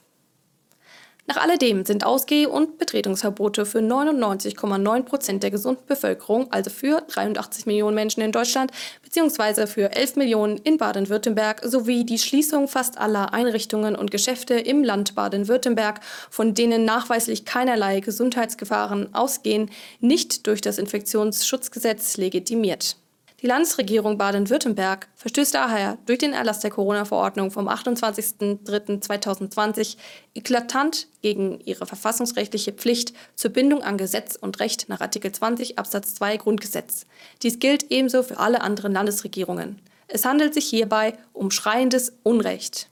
Nach 1.26 1.36
alledem 1.36 1.84
sind 1.84 2.04
Ausgeh- 2.04 2.46
und 2.46 2.78
Betretungsverbote 2.78 3.64
für 3.64 3.78
99,9 3.78 5.04
Prozent 5.04 5.44
der 5.44 5.52
gesunden 5.52 5.86
Bevölkerung, 5.86 6.50
also 6.50 6.68
für 6.68 7.00
83 7.02 7.64
Millionen 7.64 7.94
Menschen 7.94 8.22
in 8.22 8.32
Deutschland 8.32 8.72
bzw. 9.04 9.68
für 9.68 9.92
11 9.92 10.16
Millionen 10.16 10.56
in 10.58 10.78
Baden-Württemberg, 10.78 11.60
sowie 11.64 12.04
die 12.04 12.18
Schließung 12.18 12.66
fast 12.66 12.98
aller 12.98 13.32
Einrichtungen 13.32 13.94
und 13.94 14.10
Geschäfte 14.10 14.54
im 14.54 14.82
Land 14.82 15.14
Baden-Württemberg, 15.14 16.00
von 16.28 16.54
denen 16.54 16.84
nachweislich 16.84 17.44
keinerlei 17.44 18.00
Gesundheitsgefahren 18.00 19.14
ausgehen, 19.14 19.70
nicht 20.00 20.48
durch 20.48 20.60
das 20.60 20.78
Infektionsschutzgesetz 20.78 22.16
legitimiert. 22.16 22.96
Die 23.42 23.48
Landesregierung 23.48 24.16
Baden-Württemberg 24.18 25.08
verstößt 25.16 25.54
daher 25.54 25.98
durch 26.06 26.20
den 26.20 26.32
Erlass 26.32 26.60
der 26.60 26.70
Corona-Verordnung 26.70 27.50
vom 27.50 27.68
28.03.2020 27.68 29.96
eklatant 30.36 31.08
gegen 31.22 31.58
ihre 31.64 31.84
verfassungsrechtliche 31.84 32.72
Pflicht 32.72 33.12
zur 33.34 33.50
Bindung 33.50 33.82
an 33.82 33.98
Gesetz 33.98 34.36
und 34.36 34.60
Recht 34.60 34.88
nach 34.88 35.00
Artikel 35.00 35.32
20 35.32 35.76
Absatz 35.76 36.14
2 36.14 36.36
Grundgesetz. 36.36 37.04
Dies 37.42 37.58
gilt 37.58 37.90
ebenso 37.90 38.22
für 38.22 38.38
alle 38.38 38.60
anderen 38.60 38.92
Landesregierungen. 38.92 39.82
Es 40.06 40.24
handelt 40.24 40.54
sich 40.54 40.66
hierbei 40.66 41.14
um 41.32 41.50
schreiendes 41.50 42.12
Unrecht. 42.22 42.88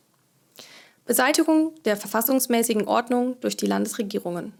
Beseitigung 1.06 1.74
der 1.84 1.96
verfassungsmäßigen 1.96 2.88
Ordnung 2.88 3.36
durch 3.40 3.56
die 3.56 3.66
Landesregierungen. 3.66 4.52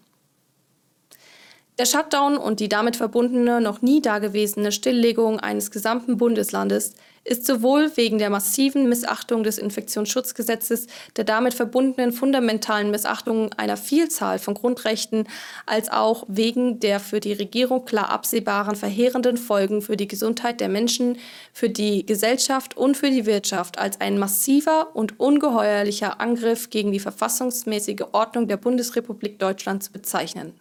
Der 1.80 1.86
Shutdown 1.86 2.36
und 2.36 2.60
die 2.60 2.68
damit 2.68 2.96
verbundene 2.96 3.58
noch 3.62 3.80
nie 3.80 4.02
dagewesene 4.02 4.70
Stilllegung 4.70 5.40
eines 5.40 5.70
gesamten 5.70 6.18
Bundeslandes 6.18 6.92
ist 7.24 7.46
sowohl 7.46 7.90
wegen 7.96 8.18
der 8.18 8.28
massiven 8.28 8.86
Missachtung 8.86 9.44
des 9.44 9.56
Infektionsschutzgesetzes, 9.56 10.88
der 11.16 11.24
damit 11.24 11.54
verbundenen 11.54 12.12
fundamentalen 12.12 12.90
Missachtung 12.90 13.54
einer 13.54 13.78
Vielzahl 13.78 14.38
von 14.38 14.52
Grundrechten, 14.52 15.26
als 15.64 15.90
auch 15.90 16.24
wegen 16.28 16.80
der 16.80 17.00
für 17.00 17.20
die 17.20 17.32
Regierung 17.32 17.86
klar 17.86 18.10
absehbaren 18.10 18.76
verheerenden 18.76 19.38
Folgen 19.38 19.80
für 19.80 19.96
die 19.96 20.08
Gesundheit 20.08 20.60
der 20.60 20.68
Menschen, 20.68 21.16
für 21.54 21.70
die 21.70 22.04
Gesellschaft 22.04 22.76
und 22.76 22.98
für 22.98 23.10
die 23.10 23.24
Wirtschaft 23.24 23.78
als 23.78 24.02
ein 24.02 24.18
massiver 24.18 24.94
und 24.94 25.18
ungeheuerlicher 25.18 26.20
Angriff 26.20 26.68
gegen 26.68 26.92
die 26.92 27.00
verfassungsmäßige 27.00 28.02
Ordnung 28.12 28.48
der 28.48 28.58
Bundesrepublik 28.58 29.38
Deutschland 29.38 29.82
zu 29.82 29.92
bezeichnen. 29.92 30.60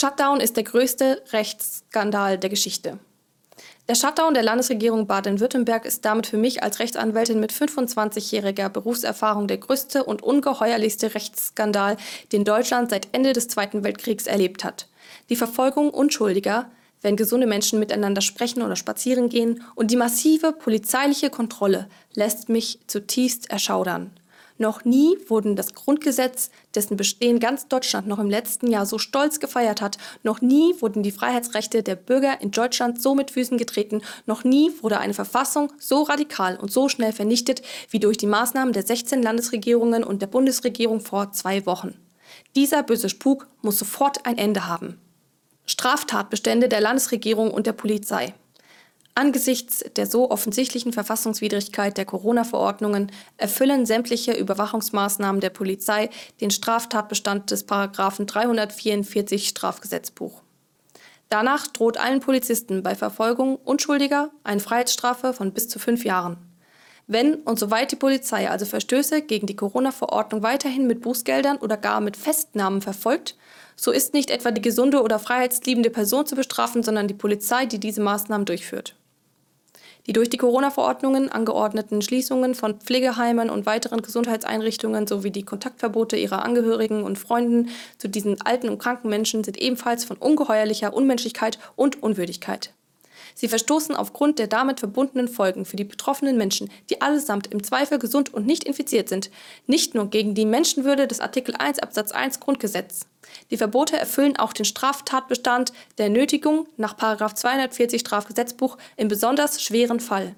Shutdown 0.00 0.38
ist 0.38 0.56
der 0.56 0.62
größte 0.62 1.24
Rechtsskandal 1.32 2.38
der 2.38 2.50
Geschichte. 2.50 3.00
Der 3.88 3.96
Shutdown 3.96 4.32
der 4.32 4.44
Landesregierung 4.44 5.08
Baden-Württemberg 5.08 5.84
ist 5.84 6.04
damit 6.04 6.28
für 6.28 6.36
mich 6.36 6.62
als 6.62 6.78
Rechtsanwältin 6.78 7.40
mit 7.40 7.52
25-jähriger 7.52 8.68
Berufserfahrung 8.68 9.48
der 9.48 9.56
größte 9.56 10.04
und 10.04 10.22
ungeheuerlichste 10.22 11.16
Rechtsskandal, 11.16 11.96
den 12.30 12.44
Deutschland 12.44 12.90
seit 12.90 13.08
Ende 13.10 13.32
des 13.32 13.48
Zweiten 13.48 13.82
Weltkriegs 13.82 14.28
erlebt 14.28 14.62
hat. 14.62 14.86
Die 15.30 15.36
Verfolgung 15.36 15.90
Unschuldiger, 15.90 16.70
wenn 17.02 17.16
gesunde 17.16 17.48
Menschen 17.48 17.80
miteinander 17.80 18.20
sprechen 18.20 18.62
oder 18.62 18.76
spazieren 18.76 19.28
gehen, 19.28 19.64
und 19.74 19.90
die 19.90 19.96
massive 19.96 20.52
polizeiliche 20.52 21.28
Kontrolle 21.28 21.88
lässt 22.14 22.48
mich 22.48 22.78
zutiefst 22.86 23.50
erschaudern. 23.50 24.12
Noch 24.58 24.84
nie 24.84 25.16
wurden 25.28 25.54
das 25.54 25.74
Grundgesetz, 25.74 26.50
dessen 26.78 26.96
Bestehen 26.96 27.40
ganz 27.40 27.66
Deutschland 27.66 28.06
noch 28.06 28.20
im 28.20 28.30
letzten 28.30 28.68
Jahr 28.68 28.86
so 28.86 28.98
stolz 28.98 29.40
gefeiert 29.40 29.80
hat, 29.80 29.98
noch 30.22 30.40
nie 30.40 30.74
wurden 30.78 31.02
die 31.02 31.10
Freiheitsrechte 31.10 31.82
der 31.82 31.96
Bürger 31.96 32.40
in 32.40 32.52
Deutschland 32.52 33.02
so 33.02 33.16
mit 33.16 33.32
Füßen 33.32 33.58
getreten, 33.58 34.00
noch 34.26 34.44
nie 34.44 34.70
wurde 34.80 35.00
eine 35.00 35.12
Verfassung 35.12 35.72
so 35.80 36.02
radikal 36.02 36.56
und 36.56 36.70
so 36.70 36.88
schnell 36.88 37.12
vernichtet 37.12 37.62
wie 37.90 37.98
durch 37.98 38.16
die 38.16 38.28
Maßnahmen 38.28 38.72
der 38.72 38.84
16 38.84 39.20
Landesregierungen 39.22 40.04
und 40.04 40.22
der 40.22 40.28
Bundesregierung 40.28 41.00
vor 41.00 41.32
zwei 41.32 41.66
Wochen. 41.66 41.94
Dieser 42.54 42.84
böse 42.84 43.08
Spuk 43.08 43.48
muss 43.60 43.80
sofort 43.80 44.24
ein 44.24 44.38
Ende 44.38 44.68
haben. 44.68 45.00
Straftatbestände 45.66 46.68
der 46.68 46.80
Landesregierung 46.80 47.50
und 47.50 47.66
der 47.66 47.72
Polizei. 47.72 48.34
Angesichts 49.18 49.84
der 49.96 50.06
so 50.06 50.30
offensichtlichen 50.30 50.92
Verfassungswidrigkeit 50.92 51.98
der 51.98 52.04
Corona-Verordnungen 52.04 53.10
erfüllen 53.36 53.84
sämtliche 53.84 54.32
Überwachungsmaßnahmen 54.32 55.40
der 55.40 55.50
Polizei 55.50 56.08
den 56.40 56.52
Straftatbestand 56.52 57.50
des 57.50 57.64
Paragraphen 57.64 58.28
344 58.28 59.48
Strafgesetzbuch. 59.48 60.42
Danach 61.30 61.66
droht 61.66 61.96
allen 61.96 62.20
Polizisten 62.20 62.84
bei 62.84 62.94
Verfolgung 62.94 63.56
Unschuldiger 63.56 64.30
eine 64.44 64.60
Freiheitsstrafe 64.60 65.32
von 65.32 65.52
bis 65.52 65.68
zu 65.68 65.80
fünf 65.80 66.04
Jahren. 66.04 66.36
Wenn 67.08 67.34
und 67.34 67.58
soweit 67.58 67.90
die 67.90 67.96
Polizei 67.96 68.48
also 68.48 68.66
Verstöße 68.66 69.22
gegen 69.22 69.48
die 69.48 69.56
Corona-Verordnung 69.56 70.44
weiterhin 70.44 70.86
mit 70.86 71.00
Bußgeldern 71.02 71.56
oder 71.56 71.76
gar 71.76 72.00
mit 72.00 72.16
Festnahmen 72.16 72.82
verfolgt, 72.82 73.36
so 73.74 73.90
ist 73.90 74.14
nicht 74.14 74.30
etwa 74.30 74.52
die 74.52 74.62
gesunde 74.62 75.02
oder 75.02 75.18
freiheitsliebende 75.18 75.90
Person 75.90 76.24
zu 76.24 76.36
bestrafen, 76.36 76.84
sondern 76.84 77.08
die 77.08 77.14
Polizei, 77.14 77.66
die 77.66 77.80
diese 77.80 78.00
Maßnahmen 78.00 78.44
durchführt. 78.44 78.94
Die 80.08 80.14
durch 80.14 80.30
die 80.30 80.38
Corona-Verordnungen 80.38 81.30
angeordneten 81.30 82.00
Schließungen 82.00 82.54
von 82.54 82.80
Pflegeheimen 82.80 83.50
und 83.50 83.66
weiteren 83.66 84.00
Gesundheitseinrichtungen 84.00 85.06
sowie 85.06 85.30
die 85.30 85.42
Kontaktverbote 85.42 86.16
ihrer 86.16 86.42
Angehörigen 86.46 87.02
und 87.02 87.18
Freunden 87.18 87.68
zu 87.98 88.08
diesen 88.08 88.40
alten 88.40 88.70
und 88.70 88.78
kranken 88.78 89.10
Menschen 89.10 89.44
sind 89.44 89.58
ebenfalls 89.58 90.06
von 90.06 90.16
ungeheuerlicher 90.16 90.94
Unmenschlichkeit 90.94 91.58
und 91.76 92.02
Unwürdigkeit. 92.02 92.72
Sie 93.34 93.48
verstoßen 93.48 93.94
aufgrund 93.94 94.38
der 94.38 94.46
damit 94.46 94.80
verbundenen 94.80 95.28
Folgen 95.28 95.66
für 95.66 95.76
die 95.76 95.84
betroffenen 95.84 96.38
Menschen, 96.38 96.70
die 96.88 97.02
allesamt 97.02 97.46
im 97.48 97.62
Zweifel 97.62 97.98
gesund 97.98 98.32
und 98.32 98.46
nicht 98.46 98.64
infiziert 98.64 99.10
sind, 99.10 99.30
nicht 99.66 99.94
nur 99.94 100.08
gegen 100.08 100.34
die 100.34 100.46
Menschenwürde 100.46 101.06
des 101.06 101.20
Artikel 101.20 101.54
1 101.54 101.80
Absatz 101.80 102.12
1 102.12 102.40
Grundgesetz, 102.40 103.06
die 103.50 103.56
Verbote 103.56 103.96
erfüllen 103.96 104.36
auch 104.36 104.52
den 104.52 104.64
Straftatbestand 104.64 105.72
der 105.98 106.10
Nötigung 106.10 106.66
nach 106.76 106.96
240 106.96 108.00
Strafgesetzbuch 108.00 108.76
im 108.96 109.08
besonders 109.08 109.62
schweren 109.62 110.00
Fall. 110.00 110.34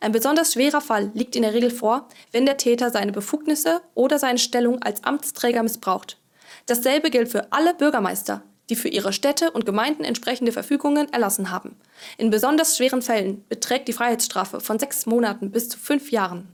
Ein 0.00 0.12
besonders 0.12 0.52
schwerer 0.52 0.80
Fall 0.80 1.10
liegt 1.14 1.36
in 1.36 1.42
der 1.42 1.54
Regel 1.54 1.70
vor, 1.70 2.08
wenn 2.32 2.46
der 2.46 2.56
Täter 2.56 2.90
seine 2.90 3.12
Befugnisse 3.12 3.80
oder 3.94 4.18
seine 4.18 4.38
Stellung 4.38 4.82
als 4.82 5.04
Amtsträger 5.04 5.62
missbraucht. 5.62 6.18
Dasselbe 6.66 7.10
gilt 7.10 7.28
für 7.28 7.52
alle 7.52 7.74
Bürgermeister, 7.74 8.42
die 8.68 8.76
für 8.76 8.88
ihre 8.88 9.12
Städte 9.12 9.50
und 9.50 9.66
Gemeinden 9.66 10.04
entsprechende 10.04 10.52
Verfügungen 10.52 11.12
erlassen 11.12 11.50
haben. 11.50 11.76
In 12.18 12.30
besonders 12.30 12.76
schweren 12.76 13.02
Fällen 13.02 13.44
beträgt 13.48 13.88
die 13.88 13.92
Freiheitsstrafe 13.92 14.60
von 14.60 14.78
sechs 14.78 15.06
Monaten 15.06 15.50
bis 15.50 15.68
zu 15.68 15.78
fünf 15.78 16.12
Jahren. 16.12 16.48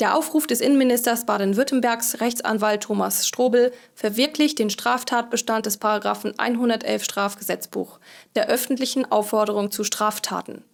Der 0.00 0.16
Aufruf 0.16 0.48
des 0.48 0.60
Innenministers 0.60 1.24
Baden-Württembergs, 1.24 2.20
Rechtsanwalt 2.20 2.82
Thomas 2.82 3.28
Strobel, 3.28 3.72
verwirklicht 3.94 4.58
den 4.58 4.68
Straftatbestand 4.68 5.66
des 5.66 5.76
Paragraphen 5.76 6.36
111 6.36 7.04
Strafgesetzbuch, 7.04 8.00
der 8.34 8.48
öffentlichen 8.48 9.10
Aufforderung 9.12 9.70
zu 9.70 9.84
Straftaten. 9.84 10.64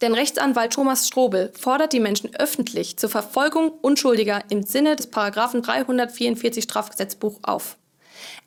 Denn 0.00 0.12
Rechtsanwalt 0.12 0.72
Thomas 0.72 1.06
Strobel 1.06 1.52
fordert 1.56 1.92
die 1.92 2.00
Menschen 2.00 2.34
öffentlich 2.34 2.96
zur 2.96 3.10
Verfolgung 3.10 3.70
Unschuldiger 3.80 4.42
im 4.48 4.64
Sinne 4.64 4.96
des 4.96 5.06
Paragraphen 5.06 5.62
344 5.62 6.64
Strafgesetzbuch 6.64 7.38
auf. 7.42 7.76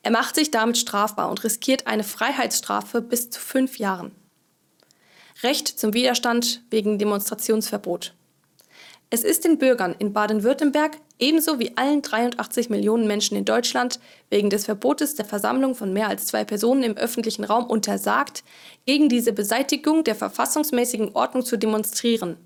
Er 0.03 0.11
macht 0.11 0.35
sich 0.35 0.51
damit 0.51 0.77
strafbar 0.77 1.29
und 1.29 1.41
riskiert 1.45 1.87
eine 1.87 2.03
Freiheitsstrafe 2.03 3.01
bis 3.01 3.29
zu 3.29 3.39
fünf 3.39 3.77
Jahren. 3.77 4.13
Recht 5.41 5.67
zum 5.67 5.93
Widerstand 5.93 6.63
wegen 6.69 6.99
Demonstrationsverbot. 6.99 8.13
Es 9.13 9.25
ist 9.25 9.43
den 9.43 9.57
Bürgern 9.57 9.93
in 9.99 10.13
Baden-Württemberg 10.13 10.95
ebenso 11.19 11.59
wie 11.59 11.75
allen 11.75 12.01
83 12.01 12.69
Millionen 12.69 13.07
Menschen 13.07 13.35
in 13.35 13.43
Deutschland 13.43 13.99
wegen 14.29 14.49
des 14.49 14.63
Verbotes 14.63 15.15
der 15.15 15.25
Versammlung 15.25 15.75
von 15.75 15.91
mehr 15.91 16.07
als 16.07 16.27
zwei 16.27 16.45
Personen 16.45 16.81
im 16.81 16.95
öffentlichen 16.95 17.43
Raum 17.43 17.65
untersagt, 17.65 18.45
gegen 18.85 19.09
diese 19.09 19.33
Beseitigung 19.33 20.05
der 20.05 20.15
verfassungsmäßigen 20.15 21.13
Ordnung 21.13 21.43
zu 21.43 21.57
demonstrieren. 21.57 22.37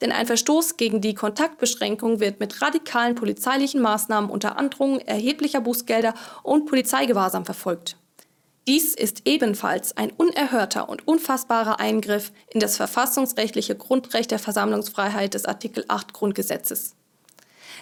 Denn 0.00 0.12
ein 0.12 0.28
Verstoß 0.28 0.76
gegen 0.76 1.00
die 1.00 1.14
Kontaktbeschränkung 1.14 2.20
wird 2.20 2.38
mit 2.38 2.62
radikalen 2.62 3.16
polizeilichen 3.16 3.82
Maßnahmen 3.82 4.30
unter 4.30 4.56
Androhung 4.56 5.00
erheblicher 5.00 5.60
Bußgelder 5.60 6.14
und 6.44 6.66
Polizeigewahrsam 6.66 7.44
verfolgt. 7.44 7.96
Dies 8.66 8.94
ist 8.94 9.22
ebenfalls 9.26 9.94
ein 9.98 10.10
unerhörter 10.10 10.88
und 10.88 11.06
unfassbarer 11.06 11.80
Eingriff 11.80 12.32
in 12.50 12.60
das 12.60 12.78
verfassungsrechtliche 12.78 13.76
Grundrecht 13.76 14.30
der 14.30 14.38
Versammlungsfreiheit 14.38 15.34
des 15.34 15.44
Artikel 15.44 15.84
8 15.88 16.14
Grundgesetzes. 16.14 16.94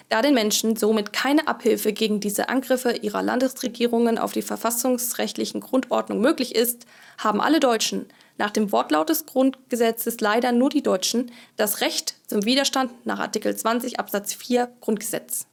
Da 0.09 0.21
den 0.21 0.33
Menschen 0.33 0.75
somit 0.75 1.13
keine 1.13 1.47
Abhilfe 1.47 1.93
gegen 1.93 2.19
diese 2.19 2.49
Angriffe 2.49 2.91
ihrer 2.97 3.23
Landesregierungen 3.23 4.17
auf 4.17 4.33
die 4.33 4.41
verfassungsrechtlichen 4.41 5.61
Grundordnung 5.61 6.19
möglich 6.19 6.53
ist, 6.53 6.85
haben 7.17 7.39
alle 7.39 7.61
Deutschen 7.61 8.07
nach 8.37 8.51
dem 8.51 8.73
Wortlaut 8.73 9.07
des 9.07 9.25
Grundgesetzes 9.25 10.19
leider 10.19 10.51
nur 10.51 10.69
die 10.69 10.83
Deutschen 10.83 11.31
das 11.55 11.79
Recht 11.79 12.15
zum 12.27 12.43
Widerstand 12.43 12.91
nach 13.05 13.19
Artikel 13.19 13.55
20 13.55 13.99
Absatz 14.01 14.33
4 14.33 14.69
Grundgesetz. 14.81 15.47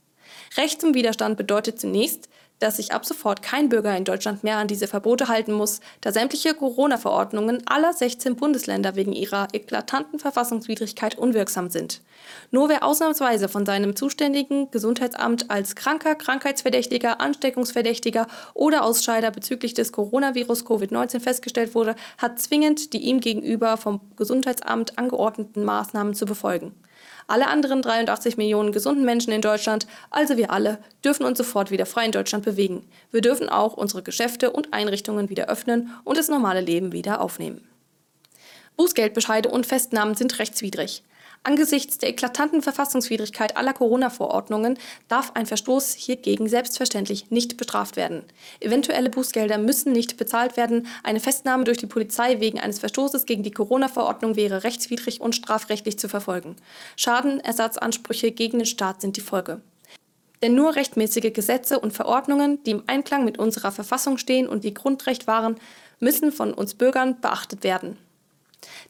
Recht 0.57 0.81
zum 0.81 0.95
Widerstand 0.95 1.37
bedeutet 1.37 1.79
zunächst, 1.79 2.29
dass 2.61 2.77
sich 2.77 2.93
ab 2.93 3.05
sofort 3.05 3.43
kein 3.43 3.69
Bürger 3.69 3.97
in 3.97 4.05
Deutschland 4.05 4.45
mehr 4.45 4.59
an 4.59 4.69
diese 4.69 4.87
Verbote 4.87 5.29
halten 5.29 5.53
muss, 5.53 5.81
da 6.01 6.13
sämtliche 6.13 6.55
Corona-Verordnungen 6.55 7.63
aller 7.67 7.93
16 7.93 8.37
Bundesländer 8.37 8.95
wegen 8.95 9.13
ihrer 9.13 9.49
eklatanten 9.53 10.21
Verfassungswidrigkeit 10.21 11.19
unwirksam 11.19 11.71
sind. 11.71 12.03
Nur 12.51 12.69
wer 12.69 12.85
ausnahmsweise 12.85 13.49
von 13.49 13.67
seinem 13.67 13.97
zuständigen 13.97 14.71
Gesundheitsamt 14.71 15.51
als 15.51 15.75
Kranker, 15.75 16.15
Krankheitsverdächtiger, 16.15 17.21
Ansteckungsverdächtiger 17.21 18.27
oder 18.55 18.85
Ausscheider 18.85 19.31
bezüglich 19.31 19.75
des 19.75 19.93
Coronavirus 19.93 20.67
Covid-19 20.67 21.21
festgestellt 21.21 21.75
wurde, 21.75 21.97
hat 22.19 22.39
zwingend 22.39 22.93
die 22.93 22.99
ihm 22.99 23.21
gegenüber 23.21 23.77
vom 23.77 24.01
Gesundheitsamt 24.17 24.99
angeordneten 24.99 25.65
Maßnahmen 25.65 26.15
zu 26.15 26.27
befolgen. 26.27 26.75
Alle 27.31 27.47
anderen 27.47 27.81
83 27.81 28.37
Millionen 28.39 28.73
gesunden 28.73 29.05
Menschen 29.05 29.33
in 29.33 29.41
Deutschland, 29.41 29.87
also 30.11 30.37
wir 30.37 30.51
alle, 30.51 30.79
dürfen 31.05 31.25
uns 31.25 31.39
sofort 31.39 31.71
wieder 31.71 31.87
frei 31.87 32.07
in 32.07 32.11
Deutschland 32.11 32.45
bewegen. 32.45 32.83
Wir 33.13 33.21
dürfen 33.21 33.49
auch 33.49 33.75
unsere 33.75 34.03
Geschäfte 34.03 34.51
und 34.51 34.73
Einrichtungen 34.73 35.31
wieder 35.31 35.49
öffnen 35.49 35.91
und 36.03 36.19
das 36.19 36.27
normale 36.27 36.61
Leben 36.61 36.91
wieder 36.91 37.21
aufnehmen. 37.21 37.69
Bußgeldbescheide 38.77 39.49
und 39.49 39.65
Festnahmen 39.65 40.17
sind 40.17 40.41
rechtswidrig. 40.41 41.05
Angesichts 41.43 41.97
der 41.97 42.11
eklatanten 42.11 42.61
Verfassungswidrigkeit 42.61 43.57
aller 43.57 43.73
Corona-Verordnungen 43.73 44.79
darf 45.09 45.33
ein 45.35 45.47
Verstoß 45.47 45.95
hiergegen 45.95 46.51
selbstverständlich 46.51 47.31
nicht 47.31 47.57
bestraft 47.57 47.97
werden. 47.97 48.25
Eventuelle 48.61 49.09
Bußgelder 49.09 49.57
müssen 49.57 49.93
nicht 49.93 50.19
bezahlt 50.19 50.59
werden. 50.59 50.87
Eine 51.03 51.19
Festnahme 51.19 51.65
durch 51.65 51.79
die 51.79 51.87
Polizei 51.87 52.41
wegen 52.41 52.61
eines 52.61 52.79
Verstoßes 52.79 53.25
gegen 53.25 53.43
die 53.43 53.53
Corona-Verordnung 53.53 54.37
wäre 54.37 54.65
rechtswidrig 54.65 55.23
und 55.23 55.35
strafrechtlich 55.35 55.99
zu 55.99 56.11
verfolgen. 56.11 56.57
Schadenersatzansprüche 56.97 58.33
gegen 58.33 58.59
den 58.59 58.67
Staat 58.67 59.01
sind 59.01 59.17
die 59.17 59.23
Folge. 59.23 59.63
Denn 60.43 60.55
nur 60.55 60.77
rechtmäßige 60.77 61.33
Gesetze 61.33 61.81
und 61.81 61.95
Verordnungen, 61.95 62.63
die 62.65 62.73
im 62.73 62.83
Einklang 62.87 63.25
mit 63.25 63.39
unserer 63.39 63.73
Verfassung 63.73 64.19
stehen 64.19 64.47
und 64.47 64.63
die 64.63 64.75
Grundrecht 64.75 65.27
wahren, 65.27 65.57
müssen 66.01 66.33
von 66.33 66.53
uns 66.53 66.75
Bürgern 66.75 67.19
beachtet 67.23 67.65
werden. 67.65 67.97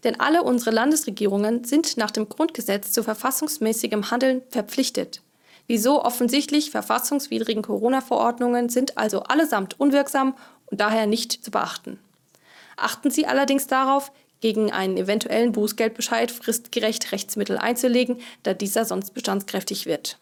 Denn 0.05 0.19
alle 0.19 0.43
unsere 0.43 0.71
Landesregierungen 0.71 1.65
sind 1.65 1.97
nach 1.97 2.11
dem 2.11 2.29
Grundgesetz 2.29 2.93
zu 2.93 3.03
verfassungsmäßigem 3.03 4.11
Handeln 4.11 4.43
verpflichtet. 4.49 5.23
Die 5.69 5.79
so 5.79 6.03
offensichtlich 6.03 6.71
verfassungswidrigen 6.71 7.63
Corona-Verordnungen 7.63 8.69
sind 8.69 8.99
also 8.99 9.23
allesamt 9.23 9.79
unwirksam 9.79 10.35
und 10.67 10.81
daher 10.81 11.07
nicht 11.07 11.33
zu 11.33 11.51
beachten. 11.51 11.99
Achten 12.77 13.11
Sie 13.11 13.27
allerdings 13.27 13.67
darauf, 13.67 14.11
gegen 14.41 14.73
einen 14.73 14.97
eventuellen 14.97 15.53
Bußgeldbescheid 15.53 16.31
fristgerecht 16.31 17.13
Rechtsmittel 17.13 17.59
einzulegen, 17.59 18.21
da 18.43 18.55
dieser 18.55 18.85
sonst 18.85 19.15
bestandskräftig 19.15 19.87
wird. 19.87 20.19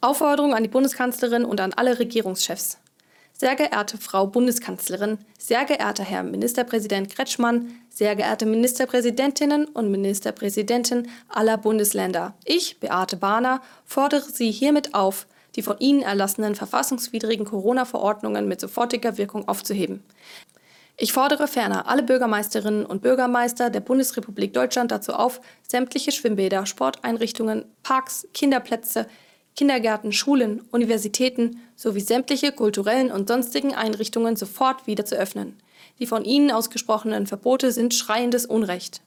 Aufforderung 0.00 0.54
an 0.54 0.62
die 0.62 0.68
Bundeskanzlerin 0.68 1.44
und 1.44 1.60
an 1.60 1.72
alle 1.72 1.98
Regierungschefs. 1.98 2.78
Sehr 3.44 3.56
geehrte 3.56 3.98
Frau 3.98 4.26
Bundeskanzlerin, 4.26 5.18
sehr 5.38 5.66
geehrter 5.66 6.02
Herr 6.02 6.22
Ministerpräsident 6.22 7.14
Kretschmann, 7.14 7.72
sehr 7.90 8.16
geehrte 8.16 8.46
Ministerpräsidentinnen 8.46 9.66
und 9.66 9.90
Ministerpräsidenten 9.90 11.10
aller 11.28 11.58
Bundesländer, 11.58 12.32
ich, 12.46 12.80
Beate 12.80 13.18
Bahner, 13.18 13.60
fordere 13.84 14.22
Sie 14.22 14.50
hiermit 14.50 14.94
auf, 14.94 15.26
die 15.56 15.60
von 15.60 15.78
Ihnen 15.78 16.00
erlassenen 16.00 16.54
verfassungswidrigen 16.54 17.44
Corona-Verordnungen 17.44 18.48
mit 18.48 18.62
sofortiger 18.62 19.18
Wirkung 19.18 19.46
aufzuheben. 19.46 20.02
Ich 20.96 21.12
fordere 21.12 21.46
ferner 21.46 21.86
alle 21.86 22.02
Bürgermeisterinnen 22.02 22.86
und 22.86 23.02
Bürgermeister 23.02 23.68
der 23.68 23.80
Bundesrepublik 23.80 24.54
Deutschland 24.54 24.90
dazu 24.90 25.12
auf, 25.12 25.42
sämtliche 25.68 26.12
Schwimmbäder, 26.12 26.64
Sporteinrichtungen, 26.64 27.66
Parks, 27.82 28.26
Kinderplätze, 28.32 29.06
Kindergärten, 29.56 30.12
Schulen, 30.12 30.62
Universitäten 30.72 31.60
sowie 31.76 32.00
sämtliche 32.00 32.50
kulturellen 32.50 33.12
und 33.12 33.28
sonstigen 33.28 33.72
Einrichtungen 33.74 34.34
sofort 34.34 34.86
wieder 34.86 35.04
zu 35.04 35.14
öffnen. 35.14 35.56
Die 36.00 36.06
von 36.06 36.24
Ihnen 36.24 36.50
ausgesprochenen 36.50 37.26
Verbote 37.26 37.70
sind 37.70 37.94
schreiendes 37.94 38.46
Unrecht. 38.46 39.00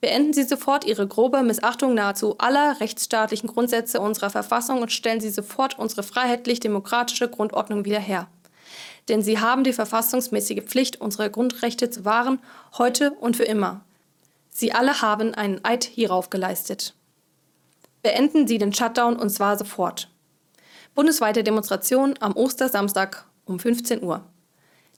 Beenden 0.00 0.32
Sie 0.32 0.42
sofort 0.42 0.84
Ihre 0.84 1.06
grobe 1.06 1.42
Missachtung 1.42 1.94
nahezu 1.94 2.36
aller 2.38 2.80
rechtsstaatlichen 2.80 3.48
Grundsätze 3.48 4.00
unserer 4.00 4.30
Verfassung 4.30 4.82
und 4.82 4.92
stellen 4.92 5.20
Sie 5.20 5.30
sofort 5.30 5.78
unsere 5.78 6.02
freiheitlich-demokratische 6.02 7.28
Grundordnung 7.28 7.84
wieder 7.84 8.00
her. 8.00 8.28
Denn 9.08 9.22
Sie 9.22 9.38
haben 9.38 9.62
die 9.62 9.72
verfassungsmäßige 9.72 10.64
Pflicht, 10.64 11.00
unsere 11.00 11.30
Grundrechte 11.30 11.90
zu 11.90 12.04
wahren, 12.04 12.40
heute 12.76 13.12
und 13.12 13.36
für 13.36 13.44
immer. 13.44 13.82
Sie 14.50 14.72
alle 14.72 15.00
haben 15.00 15.32
einen 15.32 15.64
Eid 15.64 15.84
hierauf 15.84 16.28
geleistet. 16.28 16.94
Beenden 18.06 18.46
Sie 18.46 18.58
den 18.58 18.72
Shutdown 18.72 19.16
und 19.16 19.30
zwar 19.30 19.58
sofort. 19.58 20.08
Bundesweite 20.94 21.42
Demonstration 21.42 22.14
am 22.20 22.36
Ostersamstag 22.36 23.26
um 23.46 23.58
15 23.58 24.00
Uhr. 24.00 24.24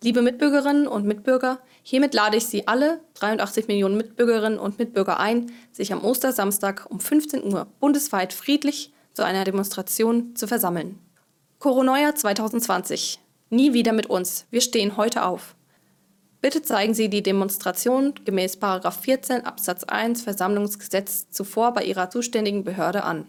Liebe 0.03 0.21
Mitbürgerinnen 0.21 0.87
und 0.87 1.07
Mitbürger, 1.07 1.59
hiermit 1.83 2.13
lade 2.13 2.37
ich 2.37 2.45
Sie 2.49 2.69
alle, 2.69 3.01
83 3.15 3.67
Millionen 3.67 3.97
Mitbürgerinnen 3.97 4.59
und 4.59 4.79
Mitbürger 4.79 5.19
ein, 5.19 5.51
sich 5.73 5.91
am 5.91 6.05
Ostersamstag 6.05 6.85
um 6.91 7.01
15 7.01 7.51
Uhr 7.51 7.67
bundesweit 7.81 8.35
friedlich 8.35 8.93
zu 9.15 9.25
einer 9.25 9.45
Demonstration 9.45 10.37
zu 10.37 10.47
versammeln. 10.47 10.99
Coronoia 11.61 12.15
2020. 12.15 13.21
Nie 13.49 13.73
wieder 13.73 13.95
mit 13.95 14.11
uns. 14.11 14.45
Wir 14.51 14.61
stehen 14.61 14.99
heute 14.99 15.25
auf. 15.25 15.57
Bitte 16.41 16.63
zeigen 16.63 16.95
Sie 16.95 17.09
die 17.09 17.23
Demonstration 17.23 18.15
gemäß 18.25 18.59
14 18.61 19.45
Absatz 19.45 19.83
1 19.83 20.23
Versammlungsgesetz 20.23 21.31
zuvor 21.31 21.75
bei 21.75 21.83
Ihrer 21.83 22.11
zuständigen 22.11 22.63
Behörde 22.63 23.03
an. 23.03 23.27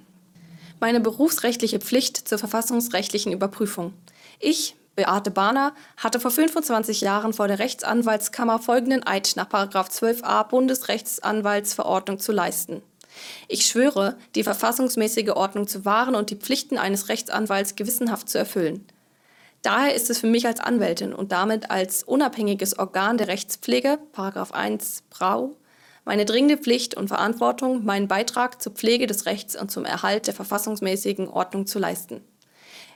Meine 0.80 0.99
berufsrechtliche 0.99 1.80
Pflicht 1.80 2.28
zur 2.28 2.38
verfassungsrechtlichen 2.38 3.34
Überprüfung. 3.34 3.93
Ich, 4.39 4.76
Beate 4.95 5.32
Bahner, 5.32 5.74
hatte 5.97 6.20
vor 6.20 6.30
25 6.30 7.01
Jahren 7.01 7.34
vor 7.34 7.47
der 7.47 7.57
Rechtsanwaltskammer 7.57 8.60
folgenden 8.60 9.05
Eid 9.05 9.34
nach 9.36 9.49
12a 9.49 10.47
Bundesrechtsanwaltsverordnung 10.47 12.20
zu 12.20 12.32
leisten. 12.32 12.84
Ich 13.47 13.66
schwöre, 13.66 14.18
die 14.36 14.43
verfassungsmäßige 14.43 15.32
Ordnung 15.32 15.68
zu 15.68 15.84
wahren 15.84 16.14
und 16.14 16.30
die 16.30 16.36
Pflichten 16.36 16.78
eines 16.78 17.10
Rechtsanwalts 17.10 17.76
gewissenhaft 17.76 18.30
zu 18.30 18.38
erfüllen. 18.38 18.86
Daher 19.62 19.93
ist 19.93 20.10
es 20.10 20.20
für 20.20 20.28
mich 20.28 20.47
als 20.47 20.62
Anwältin 20.62 21.14
und 21.14 21.32
damit 21.32 21.70
als 21.70 22.03
unabhängiges 22.03 22.80
Organ 22.80 23.18
der 23.18 23.28
Rechtspflege, 23.28 23.99
1 24.16 25.03
Brau, 25.10 25.55
meine 26.05 26.26
dringende 26.26 26.57
Pflicht 26.57 26.95
und 26.95 27.10
Verantwortung, 27.10 27.84
meinen 27.84 28.07
Beitrag 28.07 28.62
zur 28.62 28.72
Pflege 28.72 29.05
des 29.05 29.26
Rechts 29.26 29.60
und 29.60 29.70
zum 29.70 29.84
Erhalt 29.84 30.28
der 30.28 30.34
verfassungsmäßigen 30.34 31.28
Ordnung 31.28 31.68
zu 31.68 31.78
leisten. 31.78 32.22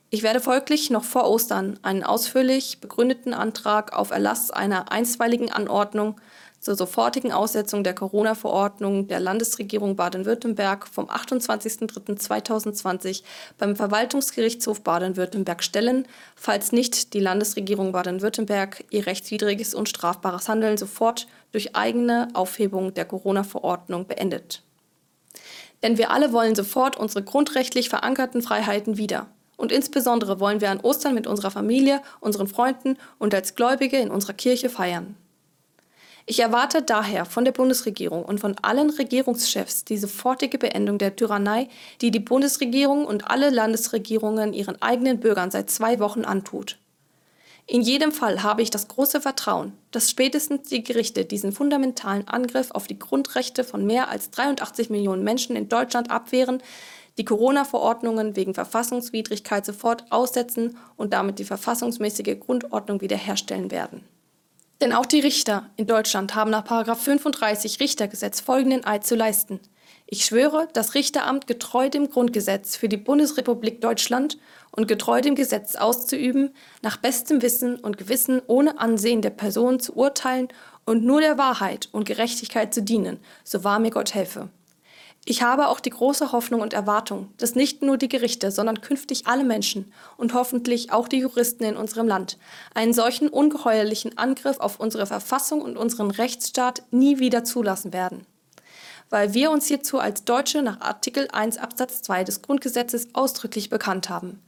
Ich 0.09 0.23
werde 0.23 0.39
folglich 0.39 0.89
noch 0.89 1.03
vor 1.03 1.29
Ostern 1.29 1.79
einen 1.81 2.03
ausführlich 2.03 2.79
begründeten 2.79 3.33
Antrag 3.33 3.93
auf 3.93 4.11
Erlass 4.11 4.51
einer 4.51 4.91
einstweiligen 4.91 5.51
Anordnung 5.51 6.21
zur 6.63 6.75
sofortigen 6.75 7.31
Aussetzung 7.31 7.83
der 7.83 7.93
Corona-Verordnung 7.93 9.07
der 9.07 9.19
Landesregierung 9.19 9.95
Baden-Württemberg 9.95 10.87
vom 10.87 11.09
28.03.2020 11.09 13.23
beim 13.57 13.75
Verwaltungsgerichtshof 13.75 14.81
Baden-Württemberg 14.81 15.63
stellen, 15.63 16.07
falls 16.35 16.71
nicht 16.71 17.13
die 17.13 17.19
Landesregierung 17.19 17.91
Baden-Württemberg 17.91 18.85
ihr 18.89 19.05
rechtswidriges 19.05 19.75
und 19.75 19.89
strafbares 19.89 20.47
Handeln 20.47 20.77
sofort 20.77 21.27
durch 21.51 21.75
eigene 21.75 22.29
Aufhebung 22.33 22.93
der 22.93 23.05
Corona-Verordnung 23.05 24.07
beendet. 24.07 24.63
Denn 25.83 25.97
wir 25.97 26.11
alle 26.11 26.31
wollen 26.31 26.55
sofort 26.55 26.95
unsere 26.95 27.23
grundrechtlich 27.23 27.89
verankerten 27.89 28.41
Freiheiten 28.41 28.97
wieder. 28.97 29.27
Und 29.57 29.71
insbesondere 29.71 30.39
wollen 30.39 30.61
wir 30.61 30.71
an 30.71 30.79
Ostern 30.79 31.13
mit 31.13 31.27
unserer 31.27 31.51
Familie, 31.51 32.01
unseren 32.21 32.47
Freunden 32.47 32.97
und 33.19 33.35
als 33.35 33.55
Gläubige 33.55 33.97
in 33.97 34.09
unserer 34.09 34.33
Kirche 34.33 34.69
feiern. 34.69 35.15
Ich 36.25 36.39
erwarte 36.39 36.81
daher 36.81 37.25
von 37.25 37.43
der 37.43 37.51
Bundesregierung 37.51 38.23
und 38.23 38.39
von 38.39 38.55
allen 38.61 38.89
Regierungschefs 38.89 39.83
die 39.83 39.97
sofortige 39.97 40.57
Beendung 40.57 40.97
der 40.97 41.17
Tyrannei, 41.17 41.67
die 41.99 42.11
die 42.11 42.21
Bundesregierung 42.21 43.05
und 43.05 43.29
alle 43.29 43.49
Landesregierungen 43.49 44.53
ihren 44.53 44.81
eigenen 44.81 45.19
Bürgern 45.19 45.51
seit 45.51 45.69
zwei 45.69 45.99
Wochen 45.99 46.23
antut. 46.23 46.77
In 47.65 47.81
jedem 47.81 48.13
Fall 48.13 48.41
habe 48.41 48.61
ich 48.61 48.69
das 48.69 48.87
große 48.87 49.19
Vertrauen, 49.19 49.73
dass 49.91 50.09
spätestens 50.09 50.69
die 50.69 50.83
Gerichte 50.83 51.25
diesen 51.25 51.51
fundamentalen 51.51 52.27
Angriff 52.27 52.71
auf 52.71 52.87
die 52.87 52.99
Grundrechte 52.99 53.65
von 53.65 53.85
mehr 53.85 54.09
als 54.09 54.31
83 54.31 54.89
Millionen 54.89 55.23
Menschen 55.23 55.55
in 55.57 55.69
Deutschland 55.69 56.09
abwehren, 56.09 56.61
die 57.17 57.25
Corona-Verordnungen 57.25 58.35
wegen 58.35 58.53
Verfassungswidrigkeit 58.53 59.65
sofort 59.65 60.05
aussetzen 60.09 60.77
und 60.95 61.13
damit 61.13 61.39
die 61.39 61.45
verfassungsmäßige 61.45 62.39
Grundordnung 62.39 63.01
wiederherstellen 63.01 63.71
werden. 63.71 64.03
Denn 64.83 64.91
auch 64.91 65.05
die 65.05 65.21
Richter 65.21 65.69
in 65.77 65.87
Deutschland 65.87 66.35
haben 66.35 66.51
nach 66.51 66.67
35 66.67 67.79
Richtergesetz 67.79 68.41
folgenden 68.41 68.83
Eid 68.83 69.05
zu 69.05 69.15
leisten. 69.15 69.61
Ich 70.07 70.25
schwöre, 70.25 70.67
das 70.73 70.93
Richteramt 70.93 71.47
getreu 71.47 71.87
dem 71.87 72.09
Grundgesetz 72.09 72.75
für 72.75 72.89
die 72.89 72.97
Bundesrepublik 72.97 73.79
Deutschland 73.79 74.37
und 74.71 74.89
getreu 74.89 75.21
dem 75.21 75.35
Gesetz 75.35 75.77
auszuüben, 75.77 76.53
nach 76.81 76.97
bestem 76.97 77.41
Wissen 77.41 77.77
und 77.77 77.97
Gewissen 77.97 78.41
ohne 78.45 78.77
Ansehen 78.77 79.21
der 79.21 79.29
Person 79.29 79.79
zu 79.79 79.95
urteilen 79.95 80.49
und 80.83 81.05
nur 81.05 81.21
der 81.21 81.37
Wahrheit 81.37 81.87
und 81.93 82.03
Gerechtigkeit 82.03 82.73
zu 82.73 82.83
dienen, 82.83 83.21
so 83.45 83.63
wahr 83.63 83.79
mir 83.79 83.91
Gott 83.91 84.13
helfe. 84.13 84.49
Ich 85.25 85.41
habe 85.41 85.69
auch 85.69 85.79
die 85.79 85.89
große 85.89 86.33
Hoffnung 86.33 86.59
und 86.59 86.73
Erwartung, 86.73 87.29
dass 87.37 87.55
nicht 87.55 87.81
nur 87.81 87.97
die 87.97 88.09
Gerichte, 88.09 88.51
sondern 88.51 88.81
künftig 88.81 89.25
alle 89.25 89.45
Menschen 89.45 89.93
und 90.17 90.33
hoffentlich 90.33 90.91
auch 90.91 91.07
die 91.07 91.19
Juristen 91.19 91.63
in 91.63 91.77
unserem 91.77 92.09
Land 92.09 92.37
einen 92.73 92.93
solchen 92.93 93.29
ungeheuerlichen 93.29 94.17
Angriff 94.17 94.59
auf 94.59 94.81
unsere 94.81 95.05
Verfassung 95.05 95.61
und 95.61 95.77
unseren 95.77 96.11
Rechtsstaat 96.11 96.83
nie 96.91 97.19
wieder 97.19 97.45
zulassen 97.45 97.93
werden. 97.93 98.25
Weil 99.09 99.33
wir 99.33 99.51
uns 99.51 99.67
hierzu 99.67 99.97
als 99.99 100.25
Deutsche 100.25 100.61
nach 100.61 100.81
Artikel 100.81 101.29
1 101.31 101.57
Absatz 101.57 102.01
2 102.01 102.25
des 102.25 102.41
Grundgesetzes 102.41 103.07
ausdrücklich 103.13 103.69
bekannt 103.69 104.09
haben. 104.09 104.41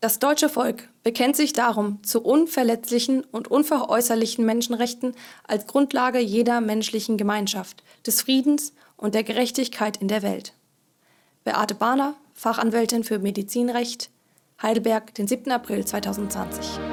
Das 0.00 0.18
deutsche 0.18 0.48
Volk 0.48 0.88
bekennt 1.02 1.36
sich 1.36 1.52
darum 1.52 2.02
zu 2.02 2.22
unverletzlichen 2.22 3.22
und 3.22 3.48
unveräußerlichen 3.48 4.46
Menschenrechten 4.46 5.14
als 5.46 5.66
Grundlage 5.66 6.20
jeder 6.20 6.62
menschlichen 6.62 7.18
Gemeinschaft, 7.18 7.82
des 8.06 8.22
Friedens 8.22 8.72
und 9.00 9.14
der 9.14 9.24
Gerechtigkeit 9.24 9.96
in 9.96 10.08
der 10.08 10.22
Welt. 10.22 10.52
Beate 11.42 11.74
Bahner, 11.74 12.14
Fachanwältin 12.34 13.02
für 13.02 13.18
Medizinrecht, 13.18 14.10
Heidelberg, 14.62 15.14
den 15.14 15.26
7. 15.26 15.50
April 15.50 15.84
2020. 15.86 16.89